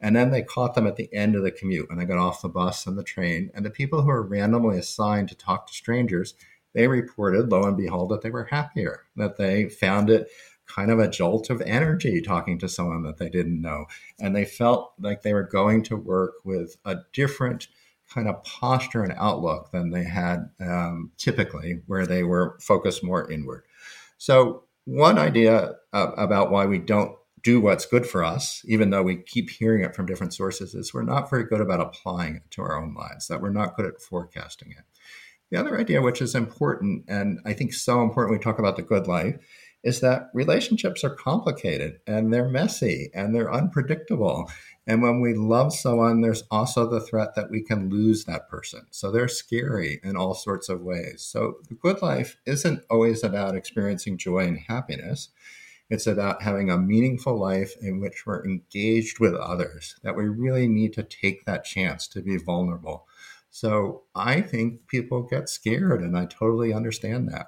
[0.05, 2.43] And then they caught them at the end of the commute when they got off
[2.43, 3.51] the bus and the train.
[3.55, 6.35] And the people who were randomly assigned to talk to strangers,
[6.75, 10.29] they reported, lo and behold, that they were happier, that they found it
[10.67, 13.87] kind of a jolt of energy talking to someone that they didn't know.
[14.21, 17.69] And they felt like they were going to work with a different
[18.07, 23.31] kind of posture and outlook than they had um, typically, where they were focused more
[23.31, 23.65] inward.
[24.19, 29.03] So, one idea uh, about why we don't do what's good for us, even though
[29.03, 32.51] we keep hearing it from different sources, is we're not very good about applying it
[32.51, 34.85] to our own lives, that we're not good at forecasting it.
[35.51, 38.83] The other idea, which is important, and I think so important we talk about the
[38.83, 39.37] good life,
[39.85, 44.51] is that relationships are complicated and they're messy and they're unpredictable.
[44.87, 48.87] And when we love someone, there's also the threat that we can lose that person.
[48.91, 51.23] So they're scary in all sorts of ways.
[51.23, 55.29] So the good life isn't always about experiencing joy and happiness.
[55.95, 60.67] It's about having a meaningful life in which we're engaged with others, that we really
[60.67, 63.07] need to take that chance to be vulnerable.
[63.51, 67.47] So I think people get scared, and I totally understand that.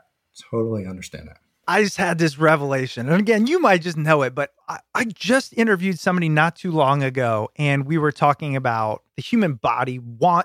[0.50, 1.38] Totally understand that.
[1.66, 3.08] I just had this revelation.
[3.08, 6.70] And again, you might just know it, but I, I, just interviewed somebody not too
[6.70, 9.98] long ago, and we were talking about the human body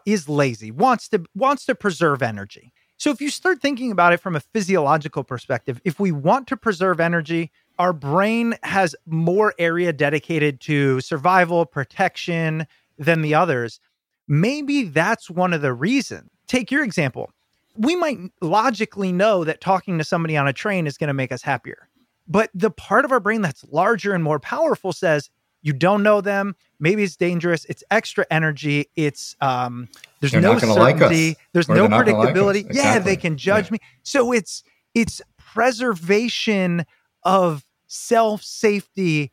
[0.07, 2.73] is lazy, wants to wants to preserve energy.
[3.01, 6.55] So if you start thinking about it from a physiological perspective, if we want to
[6.55, 12.67] preserve energy, our brain has more area dedicated to survival, protection
[12.99, 13.79] than the others.
[14.27, 16.29] Maybe that's one of the reasons.
[16.47, 17.31] Take your example
[17.77, 21.31] we might logically know that talking to somebody on a train is going to make
[21.31, 21.87] us happier.
[22.27, 25.29] But the part of our brain that's larger and more powerful says,
[25.61, 26.55] you don't know them.
[26.79, 27.65] Maybe it's dangerous.
[27.65, 28.87] It's extra energy.
[28.95, 29.87] It's um,
[30.19, 31.37] there's They're no gonna like certainty.
[31.53, 32.67] there's no gonna like predictability.
[32.73, 33.73] Yeah, they can judge Yeah.
[33.73, 33.79] me.
[34.03, 34.63] So it's
[34.93, 36.85] it's preservation
[37.23, 39.31] of self safety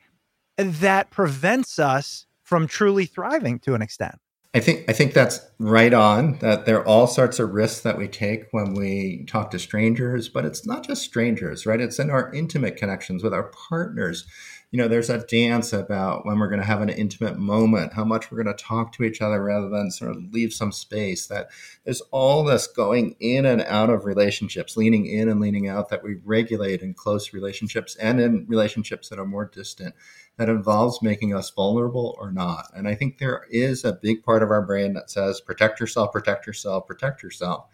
[0.57, 4.17] that prevents us from truly thriving to an extent.
[4.55, 6.39] I think I think that's right on.
[6.39, 10.29] That there are all sorts of risks that we take when we talk to strangers,
[10.29, 11.81] but it's not just strangers, right?
[11.81, 14.27] It's in our intimate connections with our partners.
[14.71, 18.05] You know, there's a dance about when we're going to have an intimate moment, how
[18.05, 21.27] much we're going to talk to each other rather than sort of leave some space.
[21.27, 21.49] That
[21.85, 26.05] there's all this going in and out of relationships, leaning in and leaning out that
[26.05, 29.95] we regulate in close relationships and in relationships that are more distant
[30.39, 32.71] that involves making us vulnerable or not.
[32.75, 36.13] And I think there is a big part of our brain that says protect yourself,
[36.13, 37.67] protect yourself, protect yourself,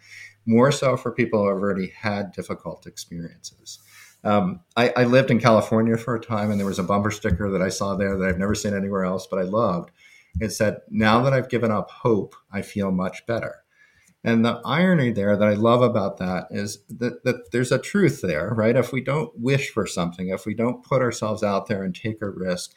[0.45, 3.79] more so for people who have already had difficult experiences.
[4.25, 7.49] Um, I, I lived in California for a time, and there was a bumper sticker
[7.51, 9.91] that I saw there that I've never seen anywhere else, but I loved.
[10.41, 13.63] It said, Now that I've given up hope, I feel much better.
[14.23, 18.21] And the irony there that I love about that is that, that there's a truth
[18.23, 18.75] there, right?
[18.75, 22.23] If we don't wish for something, if we don't put ourselves out there and take
[22.23, 22.71] a risk,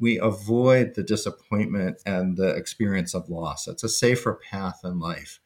[0.00, 3.68] we avoid the disappointment and the experience of loss.
[3.68, 5.40] It's a safer path in life.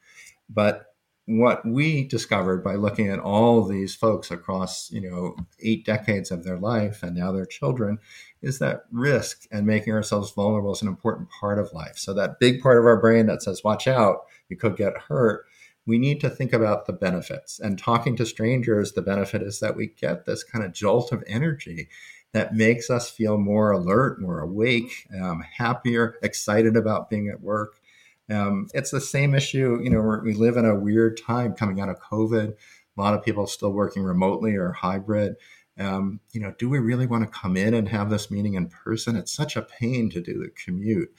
[0.48, 0.94] But
[1.28, 6.42] what we discovered by looking at all these folks across, you know, eight decades of
[6.42, 7.98] their life and now their children
[8.40, 11.98] is that risk and making ourselves vulnerable is an important part of life.
[11.98, 15.44] So that big part of our brain that says, watch out, you could get hurt.
[15.84, 17.60] We need to think about the benefits.
[17.60, 21.22] And talking to strangers, the benefit is that we get this kind of jolt of
[21.26, 21.90] energy
[22.32, 27.77] that makes us feel more alert, more awake, um, happier, excited about being at work.
[28.30, 29.80] Um, it's the same issue.
[29.82, 32.50] You know, we live in a weird time coming out of COVID.
[32.50, 35.36] A lot of people still working remotely or hybrid.
[35.78, 38.68] Um, you know, do we really want to come in and have this meeting in
[38.68, 39.16] person?
[39.16, 41.10] It's such a pain to do the commute.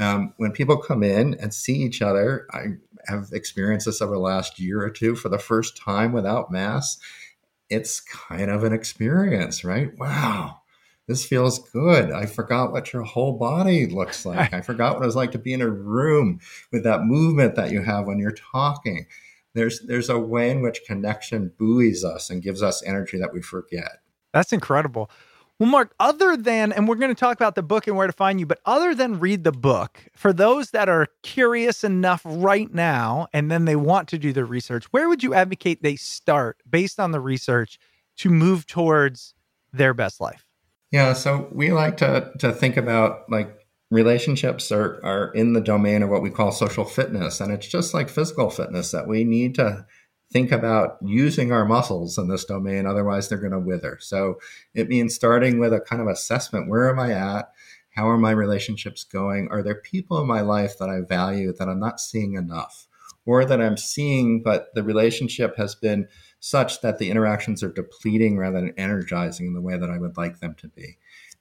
[0.00, 2.66] Um, when people come in and see each other, I
[3.06, 7.02] have experienced this over the last year or two for the first time without masks.
[7.70, 9.96] It's kind of an experience, right?
[9.98, 10.60] Wow,
[11.08, 12.12] this feels good.
[12.12, 14.52] I forgot what your whole body looks like.
[14.54, 16.38] I forgot what it was like to be in a room
[16.70, 19.06] with that movement that you have when you're talking.
[19.54, 23.42] There's there's a way in which connection buoys us and gives us energy that we
[23.42, 24.02] forget.
[24.32, 25.10] That's incredible.
[25.58, 28.12] Well, Marc, other than, and we're going to talk about the book and where to
[28.12, 32.72] find you, but other than read the book, for those that are curious enough right
[32.72, 36.62] now and then they want to do the research, where would you advocate they start
[36.68, 37.80] based on the research
[38.18, 39.34] to move towards
[39.72, 40.47] their best life?
[40.90, 43.54] Yeah, so we like to to think about like
[43.90, 47.92] relationships are are in the domain of what we call social fitness, and it's just
[47.94, 49.86] like physical fitness that we need to
[50.32, 53.98] think about using our muscles in this domain otherwise they're going to wither.
[54.00, 54.38] So
[54.74, 57.50] it means starting with a kind of assessment where am i at?
[57.94, 59.48] How are my relationships going?
[59.50, 62.86] Are there people in my life that i value that i'm not seeing enough
[63.24, 66.08] or that i'm seeing but the relationship has been
[66.40, 70.16] such that the interactions are depleting rather than energizing in the way that i would
[70.16, 70.96] like them to be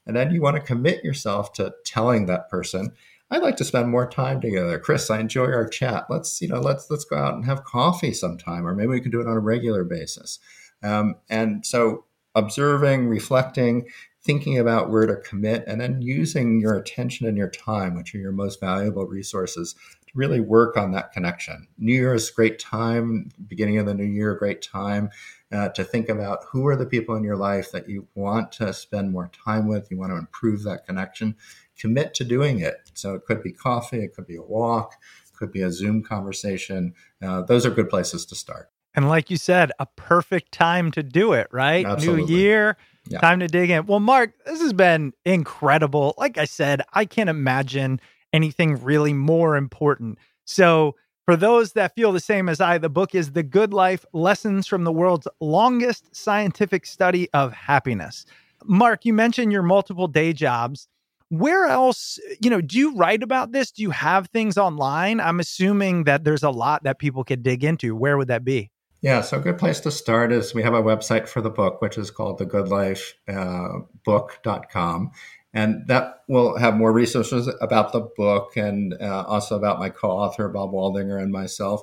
[0.05, 2.91] and then you want to commit yourself to telling that person
[3.29, 4.79] I'd like to spend more time together.
[4.79, 6.05] Chris, I enjoy our chat.
[6.09, 9.11] Let's, you know, let's let's go out and have coffee sometime, or maybe we can
[9.11, 10.39] do it on a regular basis.
[10.81, 13.87] Um, and so, observing, reflecting,
[14.23, 18.19] thinking about where to commit, and then using your attention and your time, which are
[18.19, 19.75] your most valuable resources,
[20.17, 21.67] really work on that connection.
[21.77, 23.29] New Year is a great time.
[23.47, 25.11] Beginning of the new year, great time
[25.51, 28.73] uh, to think about who are the people in your life that you want to
[28.73, 29.89] spend more time with.
[29.91, 31.35] You want to improve that connection
[31.79, 32.89] commit to doing it.
[32.95, 34.95] So it could be coffee, it could be a walk,
[35.27, 36.95] it could be a Zoom conversation.
[37.21, 38.71] Uh, those are good places to start.
[38.95, 41.85] And like you said, a perfect time to do it, right?
[41.85, 42.33] Absolutely.
[42.33, 43.19] New year, Yeah.
[43.19, 43.85] time to dig in.
[43.85, 46.15] Well, Marc, this has been incredible.
[46.17, 48.01] Like I said, I can't imagine
[48.33, 50.17] anything really more important.
[50.45, 54.05] So, for those that feel the same as I, the book is The Good Life
[54.13, 58.25] Lessons from the World's Longest Scientific Study of Happiness.
[58.65, 60.87] Marc, you mentioned your multiple day jobs.
[61.29, 63.71] Where else, you know, do you write about this?
[63.71, 65.19] Do you have things online?
[65.19, 67.93] I'm assuming that there's a lot that people could dig into.
[67.93, 68.71] Where would that be?
[69.01, 71.81] Yeah, so a good place to start is we have a website for the book,
[71.81, 75.07] which is called thegoodlifebook.com.
[75.07, 75.09] Uh,
[75.53, 80.11] And that will have more resources about the book and uh, also about my co
[80.11, 81.81] author, Bob Waldinger, and myself.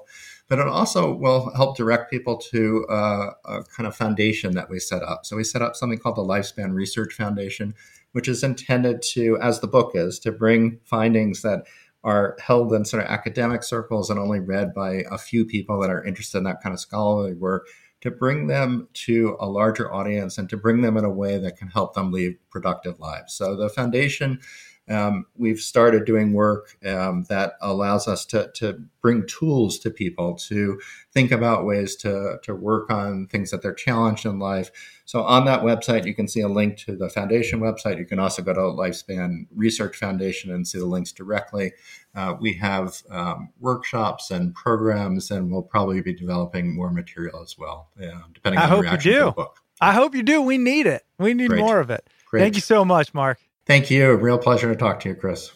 [0.49, 4.79] But it also will help direct people to uh, a kind of foundation that we
[4.79, 5.25] set up.
[5.25, 7.75] So we set up something called the Lifespan Research Foundation,
[8.13, 11.65] which is intended to, as the book is, to bring findings that
[12.05, 15.91] are held in sort of academic circles and only read by a few people that
[15.91, 17.67] are interested in that kind of scholarly work
[18.05, 21.57] to bring them to a larger audience and to bring them in a way that
[21.57, 23.33] can help them lead productive lives.
[23.33, 24.41] So the foundation
[24.89, 30.35] um, we've started doing work um, that allows us to, to bring tools to people
[30.35, 30.81] to
[31.13, 34.71] think about ways to, to work on things that they're challenged in life.
[35.07, 37.99] So on that website, you can see a link to the foundation website.
[37.99, 41.73] You can also go to Lifespan Research Foundation and see the links directly.
[42.15, 47.57] Uh, we have um, workshops and programs, and we'll probably be developing more material as
[47.59, 49.25] well, yeah, depending I on hope the you reaction to do.
[49.27, 49.61] the book.
[49.81, 50.41] I hope you do.
[50.41, 51.05] We need it.
[51.19, 51.61] We need Great.
[51.61, 52.09] more of it.
[52.27, 52.41] Great.
[52.41, 53.39] Thank you so much, Marc.
[53.67, 54.15] Thank you.
[54.15, 55.51] Real pleasure to talk to you, Chris.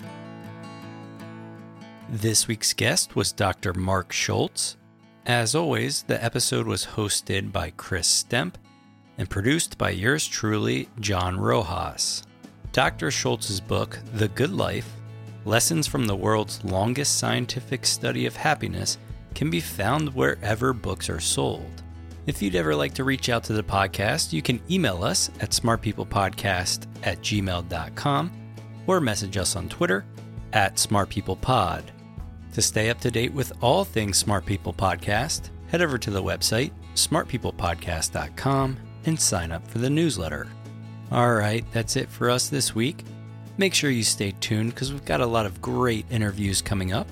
[2.09, 3.75] This week's guest was Dr.
[3.75, 4.77] Marc Schulz.
[5.27, 8.57] As always, the episode was hosted by Chris Stemp
[9.19, 12.23] and produced by yours truly, John Rojas.
[12.73, 13.11] Dr.
[13.11, 14.91] Schulz's book, The Good Life
[15.45, 18.99] Lessons from the World's Longest Scientific Study of Happiness,
[19.35, 21.83] can be found wherever books are sold.
[22.29, 25.53] If you'd ever like to reach out to the podcast, you can email us at
[25.53, 28.31] smartpeoplepodcast at gmail.com
[28.87, 30.05] or message us on Twitter
[30.53, 31.85] at smartpeoplepod.
[32.53, 36.23] To stay up to date with all things Smart People Podcast, head over to the
[36.23, 38.77] website smartpeoplepodcast.com
[39.07, 40.49] and sign up for the newsletter.
[41.11, 43.05] All right, that's it for us this week.
[43.57, 47.09] Make sure you stay tuned because we've got a lot of great interviews coming up,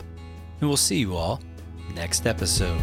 [0.61, 1.41] and we'll see you all
[1.95, 2.83] next episode.